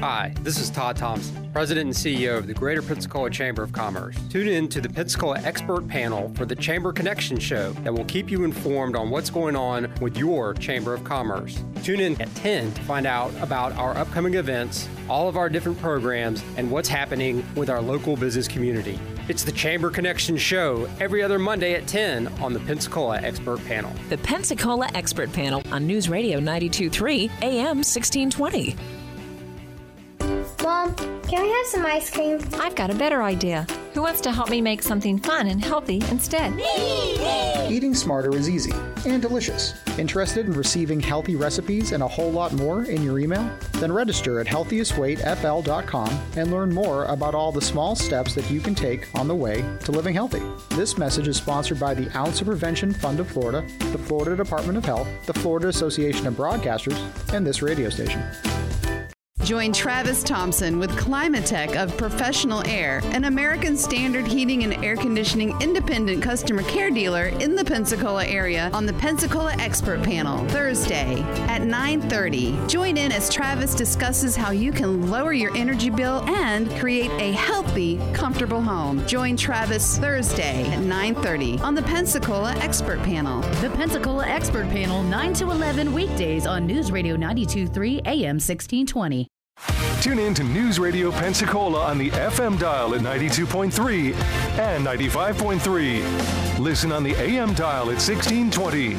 [0.00, 4.16] Hi, this is Todd Thompson, President and CEO of the Greater Pensacola Chamber of Commerce.
[4.30, 8.30] Tune in to the Pensacola Expert Panel for the Chamber Connection Show that will keep
[8.30, 11.62] you informed on what's going on with your Chamber of Commerce.
[11.82, 15.78] Tune in at 10 to find out about our upcoming events, all of our different
[15.78, 18.98] programs, and what's happening with our local business community.
[19.30, 23.92] It's the Chamber Connection Show every other Monday at 10 on the Pensacola Expert Panel.
[24.08, 28.74] The Pensacola Expert Panel on News Radio 923 AM 1620.
[30.62, 32.38] Mom, can we have some ice cream?
[32.54, 33.66] I've got a better idea.
[33.94, 36.52] Who wants to help me make something fun and healthy instead?
[37.70, 38.72] Eating smarter is easy
[39.06, 39.74] and delicious.
[39.98, 43.50] Interested in receiving healthy recipes and a whole lot more in your email?
[43.74, 48.74] Then register at healthiestweightfl.com and learn more about all the small steps that you can
[48.74, 50.42] take on the way to living healthy.
[50.76, 54.76] This message is sponsored by the Ounce of Prevention Fund of Florida, the Florida Department
[54.76, 56.98] of Health, the Florida Association of Broadcasters,
[57.32, 58.22] and this radio station.
[59.44, 65.60] Join Travis Thompson with Climatech of Professional Air, an American Standard Heating and Air Conditioning
[65.60, 71.62] independent customer care dealer in the Pensacola area on the Pensacola Expert Panel Thursday at
[71.62, 72.68] 9:30.
[72.68, 77.32] Join in as Travis discusses how you can lower your energy bill and create a
[77.32, 79.04] healthy, comfortable home.
[79.06, 83.40] Join Travis Thursday at 9:30 on the Pensacola Expert Panel.
[83.62, 89.29] The Pensacola Expert Panel 9 to 11 weekdays on News Radio 923 AM 1620.
[90.00, 94.14] Tune in to News Radio Pensacola on the FM dial at 92.3
[94.58, 96.58] and 95.3.
[96.58, 98.96] Listen on the AM dial at 1620.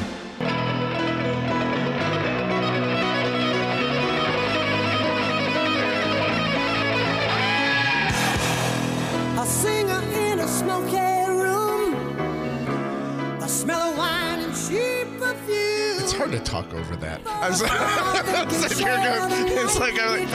[16.52, 17.26] Talk over that.
[17.26, 20.28] I was, I was sitting here going, it's like I'm like,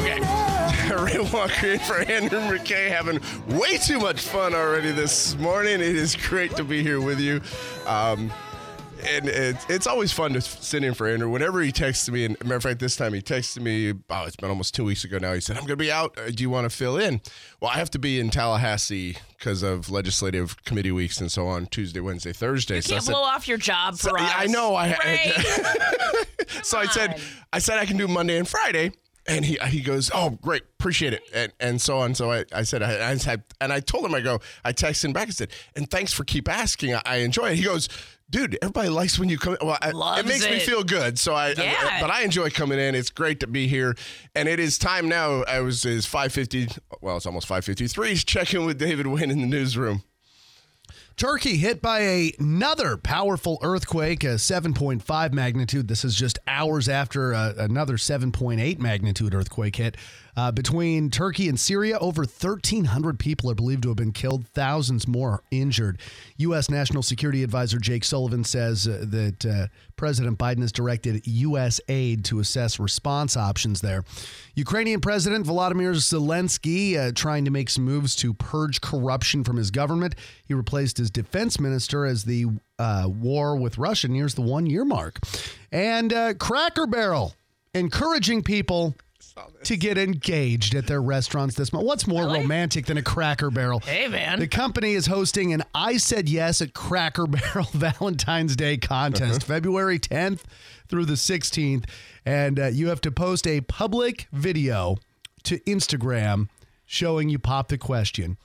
[0.00, 0.20] okay.
[1.18, 3.18] Ray Walker in for Andrew McKay having
[3.58, 5.74] way too much fun already this morning.
[5.74, 7.40] It is great to be here with you.
[7.86, 8.30] Um,
[9.10, 11.28] and it's, it's always fun to sit in for Andrew.
[11.30, 14.36] Whenever he texts me, and matter of fact, this time he texted me, oh, it's
[14.36, 15.32] been almost two weeks ago now.
[15.34, 16.16] He said, I'm going to be out.
[16.18, 17.20] Uh, Do you want to fill in?
[17.60, 21.66] Well, I have to be in Tallahassee because of legislative committee weeks and so on
[21.66, 22.76] Tuesday, Wednesday, Thursday.
[22.76, 24.32] You so I can't said- blow off your job for so- us.
[24.36, 24.74] I know.
[24.74, 26.16] I, Right?
[26.62, 27.20] so I said,
[27.52, 28.92] I said I can do Monday and Friday.
[29.30, 32.14] And he he goes, oh great, appreciate it, and and so on.
[32.14, 35.04] So I, I said I, I said, and I told him I go, I texted
[35.04, 36.94] him back and said, and thanks for keep asking.
[36.94, 37.56] I, I enjoy it.
[37.56, 37.90] He goes,
[38.30, 39.56] dude, everybody likes when you come.
[39.60, 41.18] Well, I, it Loves makes me feel good.
[41.18, 42.00] So I, Yeah.
[42.00, 42.94] but I enjoy coming in.
[42.94, 43.96] It's great to be here,
[44.34, 45.42] and it is time now.
[45.44, 46.68] I was is five fifty.
[47.00, 48.16] Well, it's almost five fifty three.
[48.16, 50.02] Checking with David Wynn in the newsroom.
[51.16, 55.88] Turkey hit by a- another powerful earthquake, a 7.5 magnitude.
[55.88, 59.96] This is just hours after uh, another 7.8 magnitude earthquake hit.
[60.38, 65.08] Uh, between Turkey and Syria, over 1,300 people are believed to have been killed, thousands
[65.08, 65.98] more injured.
[66.36, 66.70] U.S.
[66.70, 69.66] National Security Advisor Jake Sullivan says uh, that uh,
[69.96, 71.80] President Biden has directed U.S.
[71.88, 74.04] aid to assess response options there.
[74.54, 79.72] Ukrainian President Volodymyr Zelensky uh, trying to make some moves to purge corruption from his
[79.72, 80.14] government.
[80.46, 82.46] He replaced his defense minister as the
[82.78, 85.18] uh, war with Russia nears the one year mark.
[85.72, 87.34] And uh, Cracker Barrel
[87.74, 88.94] encouraging people
[89.64, 91.84] to get engaged at their restaurants this month.
[91.86, 93.80] What's more romantic than a Cracker Barrel?
[93.80, 94.38] Hey, man.
[94.38, 99.98] The company is hosting an I Said Yes at Cracker Barrel Valentine's Day contest, February
[99.98, 100.40] 10th
[100.88, 101.84] through the 16th.
[102.24, 104.96] And uh, you have to post a public video
[105.44, 106.48] to Instagram
[106.86, 108.36] showing you pop the question.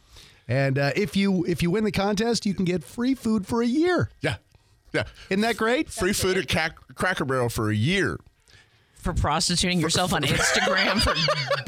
[0.47, 3.61] And uh, if you if you win the contest, you can get free food for
[3.61, 4.09] a year.
[4.19, 4.35] Yeah,
[4.91, 5.03] yeah.
[5.29, 5.89] Isn't that great?
[5.89, 8.19] Free food at Cac- Cracker Barrel for a year.
[9.03, 11.13] For prostituting yourself on Instagram for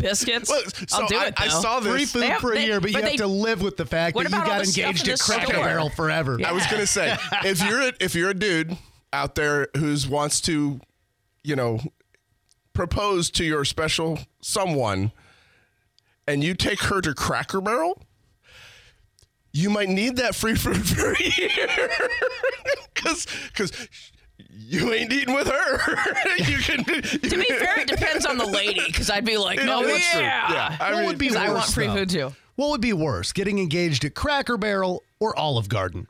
[0.01, 0.49] biscuits,
[0.87, 1.33] so I'll do I- it.
[1.37, 3.17] I saw this- Free food They have- for a they- year, but you have they-
[3.17, 5.53] to live with the fact that you got engaged in at Cracker?
[5.53, 6.39] Barrel forever.
[6.45, 8.77] I was gonna say, if you're a, if you're a dude
[9.11, 10.79] out there who's wants to,
[11.43, 11.79] you know,
[12.73, 15.11] propose to your special someone,
[16.27, 18.01] and you take her to Cracker Barrel,
[19.51, 21.89] you might need that free food for a year,
[22.93, 23.71] because because
[24.49, 25.77] you ain't eating with her.
[26.37, 26.83] you can.
[26.85, 30.11] to be fair, it depends on the lady because I'd be like, Yeah, oh that's
[30.11, 30.21] true.
[30.21, 31.49] yeah, Yeah, I what mean- would be 'Cause worse?
[31.49, 31.93] I want free though?
[31.95, 32.35] food too.
[32.55, 36.07] What would be worse, getting engaged at Cracker Barrel or Olive Garden?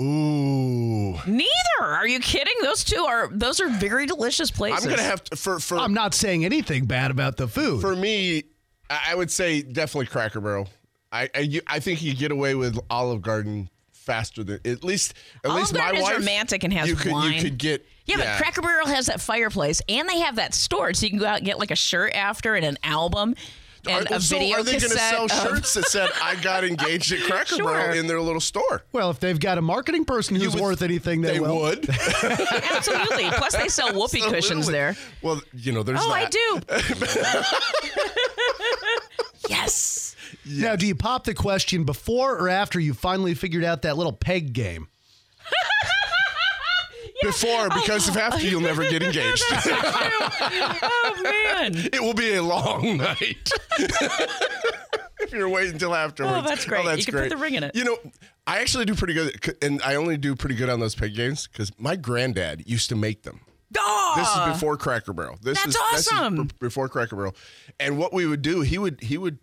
[0.00, 1.18] Ooh.
[1.26, 1.48] Neither.
[1.80, 2.54] Are you kidding?
[2.62, 4.84] Those two are those are very delicious places.
[4.84, 5.78] I'm gonna have to for for.
[5.78, 7.80] I'm not saying anything bad about the food.
[7.80, 8.44] For me,
[8.90, 10.68] I I would say definitely Cracker Barrel.
[11.10, 13.70] I I, you, I think you get away with Olive Garden
[14.08, 15.12] faster than at least
[15.44, 16.16] at Olive least my Garden is wife.
[16.16, 17.34] romantic and has you could wine.
[17.34, 20.96] you could get Yeah, but Cracker Barrel has that fireplace, and they have that storage,
[20.96, 23.34] so you can go out and get like a shirt after and an album
[23.86, 26.34] and are, a so video are they going to sell of- shirts that said "I
[26.36, 27.64] got engaged at Cracker Sure.
[27.72, 28.82] Barrel" in their little store?
[28.92, 31.60] Well, if they've got a marketing person who's worth anything, they, They will.
[31.60, 31.88] would.
[32.22, 33.30] Absolutely.
[33.30, 34.96] Plus, they sell whoopee cushions there.
[35.22, 36.26] Well, you know, there's oh, that.
[36.26, 36.60] I do.
[39.48, 40.07] yes.
[40.50, 44.12] Now, do you pop the question before or after you finally figured out that little
[44.12, 44.88] peg game?
[47.20, 49.42] Before, because if after, you'll never get engaged.
[49.50, 51.72] oh man.
[51.92, 53.50] it will be a long night.
[53.78, 56.36] if you're waiting until afterwards.
[56.36, 56.84] Oh, that's great.
[56.84, 57.74] Oh, that's You can put the ring in it.
[57.74, 57.96] You know,
[58.46, 61.48] I actually do pretty good, and I only do pretty good on those peg games
[61.48, 63.40] because my granddad used to make them.
[63.76, 65.38] Oh, This is before Cracker Barrel.
[65.42, 66.46] This That's is This is awesome.
[66.46, 67.34] b- before Cracker Barrel,
[67.80, 69.38] and what we would do, he would he would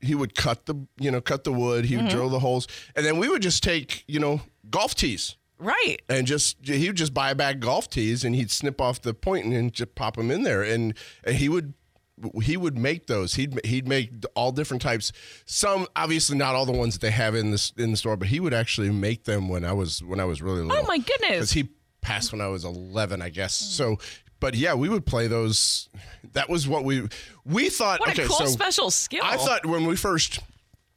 [0.00, 2.10] he would cut the you know cut the wood, he would Mhm.
[2.10, 4.40] drill the holes, and then we would just take you know
[4.70, 5.36] golf tees.
[5.60, 5.96] Right.
[6.08, 9.12] and just he would just buy a bag golf tees and he'd snip off the
[9.12, 10.62] point and just pop them in there.
[10.62, 10.94] And,
[11.24, 11.74] and he would
[12.42, 13.34] he would make those.
[13.34, 15.10] He'd he'd make all different types.
[15.46, 18.28] Some obviously not all the ones that they have in this in the store but
[18.28, 20.84] he would actually make them when I was when I was really little.
[20.84, 21.30] Oh my goodness.
[21.30, 21.68] because he
[22.02, 23.52] passed when I was 11 I guess.
[23.54, 23.98] So
[24.40, 25.88] but yeah we would play those
[26.32, 27.08] that was what we
[27.44, 29.22] we thought What a okay cool so special skill.
[29.24, 30.40] I thought when we first,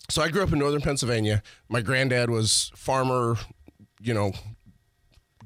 [0.10, 1.42] so I grew up in northern Pennsylvania.
[1.70, 3.38] My granddad was farmer,
[4.02, 4.34] you know,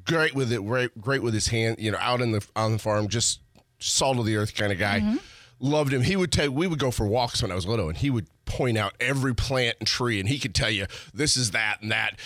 [0.06, 2.80] great with it, great, great with his hand, you know, out in the on the
[2.80, 3.42] farm, just
[3.80, 5.00] salt of the earth kind of guy.
[5.00, 5.18] Mm-hmm.
[5.60, 6.02] Loved him.
[6.02, 6.52] He would take.
[6.52, 9.34] We would go for walks when I was little, and he would point out every
[9.34, 12.20] plant and tree, and he could tell you this is that and that.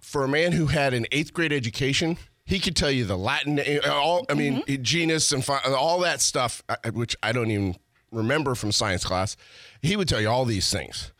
[0.00, 2.16] For a man who had an eighth grade education.
[2.48, 4.82] He could tell you the Latin, uh, all I mean, Mm-hmm.
[4.82, 6.62] genus and fi- all that stuff,
[6.94, 7.76] which I don't even
[8.10, 9.36] remember from science class.
[9.82, 11.12] He would tell you all these things.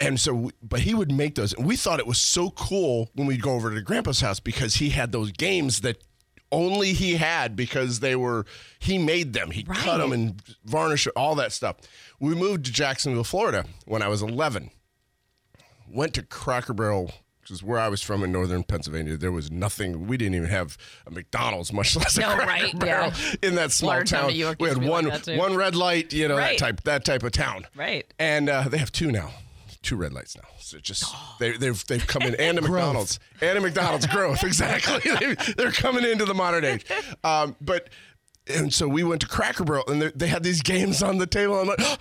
[0.00, 1.52] And so, but he would make those.
[1.52, 4.74] And we thought it was so cool when we'd go over to Grandpa's house because
[4.74, 5.98] he had those games that
[6.50, 8.44] only he had because they were,
[8.80, 9.52] he made them.
[9.52, 11.76] He cut them and varnished all that stuff.
[12.18, 14.70] We moved to Jacksonville, Florida when I was 11.
[15.88, 17.12] Went to Cracker Barrel,
[17.52, 19.16] which is where I was from in northern Pennsylvania.
[19.18, 22.78] There was nothing, we didn't even have a McDonald's, much less a No, Cracker right,
[22.78, 23.34] Barrel yeah.
[23.48, 24.34] in that small Large town town.
[24.34, 26.58] York we had to be like one, one red light, you know, Right.
[26.58, 27.66] that type, that type of town.
[27.76, 28.10] Right.
[28.18, 29.32] And uh, they have two now,
[29.82, 30.48] two red lights now.
[30.60, 34.42] So it just they, they've they've come in and a McDonald's and a McDonald's growth
[34.44, 35.00] exactly.
[35.20, 36.86] they, they're coming into the modern age.
[37.22, 37.90] Um, but
[38.46, 41.26] and so we went to Cracker Barrel and they, they had these games on the
[41.26, 41.60] table.
[41.60, 41.80] I'm like.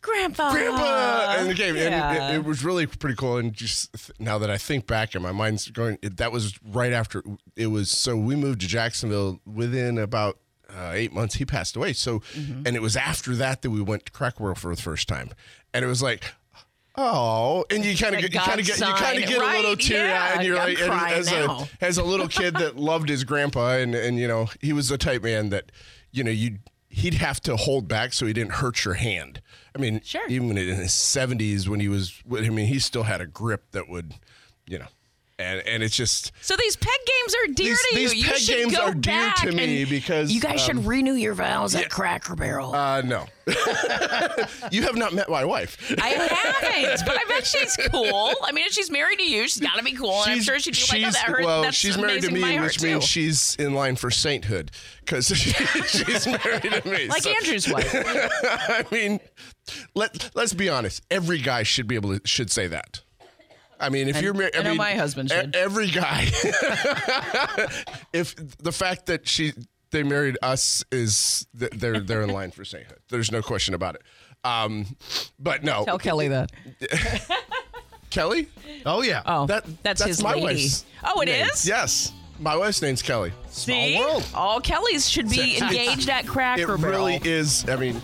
[0.00, 0.52] Grandpa.
[0.52, 2.12] Grandpa, and the game, Yeah.
[2.12, 3.36] and it, it was really pretty cool.
[3.36, 6.92] And just now that I think back, and my mind's going, it, that was right
[6.92, 7.22] after
[7.56, 7.90] it was.
[7.90, 10.38] So we moved to Jacksonville within about
[10.70, 11.34] uh, eight months.
[11.36, 11.92] He passed away.
[11.94, 12.62] So, Mm-hmm.
[12.66, 15.30] and it was after that that we went to Cracker Barrel for the first time,
[15.74, 16.24] and it was like.
[17.00, 19.46] Oh, and you kind of get, you kind of get, you kind of get a
[19.46, 19.78] little right?
[19.80, 21.68] teary eyed, and you're I'm like, and as now.
[21.80, 24.88] a as a little kid that loved his grandpa, and and you know he was
[24.88, 25.70] the type man that,
[26.10, 26.58] you know, you
[26.88, 29.40] he'd have to hold back so he didn't hurt your hand.
[29.74, 33.26] I mean, even in his seventies when he was, I mean, he still had a
[33.26, 34.14] grip that would,
[34.66, 34.86] you know.
[35.38, 38.08] And and it's just So these peg games are dear These- to you.
[38.08, 40.86] these you peg should games go are dear to me because, you guys um, should
[40.86, 42.74] renew your vows at Cracker Barrel.
[42.74, 43.26] uh, no.
[44.70, 45.78] you have not met my wife.
[46.00, 48.34] I haven't, but I bet she's cool.
[48.42, 50.58] I mean, if she's married to you, she's got to be cool, and I'm sure
[50.58, 53.06] she'd be like, "Oh, that hurt." well, that's she's married to me, which means too.
[53.06, 54.70] she's in line for sainthood
[55.00, 55.28] because
[55.88, 57.08] she's married to me.
[57.08, 57.90] Like Andrew's wife.
[57.94, 59.18] I mean,
[59.94, 61.02] let let's be honest.
[61.10, 63.00] Every guy should be able to should say that.
[63.80, 65.54] I mean, if I- you're married, I know mean, my husband should.
[65.56, 66.22] Every guy.
[68.12, 69.52] if the fact that she
[69.90, 72.98] they married us is th- they're they're in line for sainthood.
[73.08, 74.02] There's no question about it.
[74.44, 74.86] Um,
[75.38, 76.50] but no, Tell Kelly that.
[78.10, 78.48] Kelly.
[78.86, 79.22] Oh yeah.
[79.26, 80.44] Oh, that that's his my lady.
[80.44, 80.84] wife's.
[81.04, 81.46] Oh, it name.
[81.46, 81.66] is?
[81.66, 83.32] Yes, my wife's name's Kelly.
[83.50, 84.02] See,
[84.34, 87.06] all Kellys should be engaged at Cracker Barrel.
[87.08, 87.68] It really is.
[87.68, 88.00] I mean,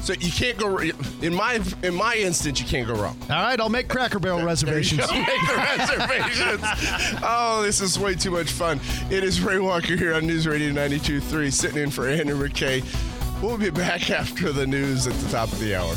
[0.00, 2.60] so you can't go in my in my instance.
[2.60, 3.16] You can't go wrong.
[3.30, 5.00] All right, I'll make Cracker Barrel reservations.
[5.10, 6.60] Make the reservations.
[7.22, 8.80] oh, this is way too much fun.
[9.10, 12.82] It is Ray Walker here on News Radio 92.3, sitting in for Andrew McKay.
[13.42, 15.94] We'll be back after the news at the top of the hour.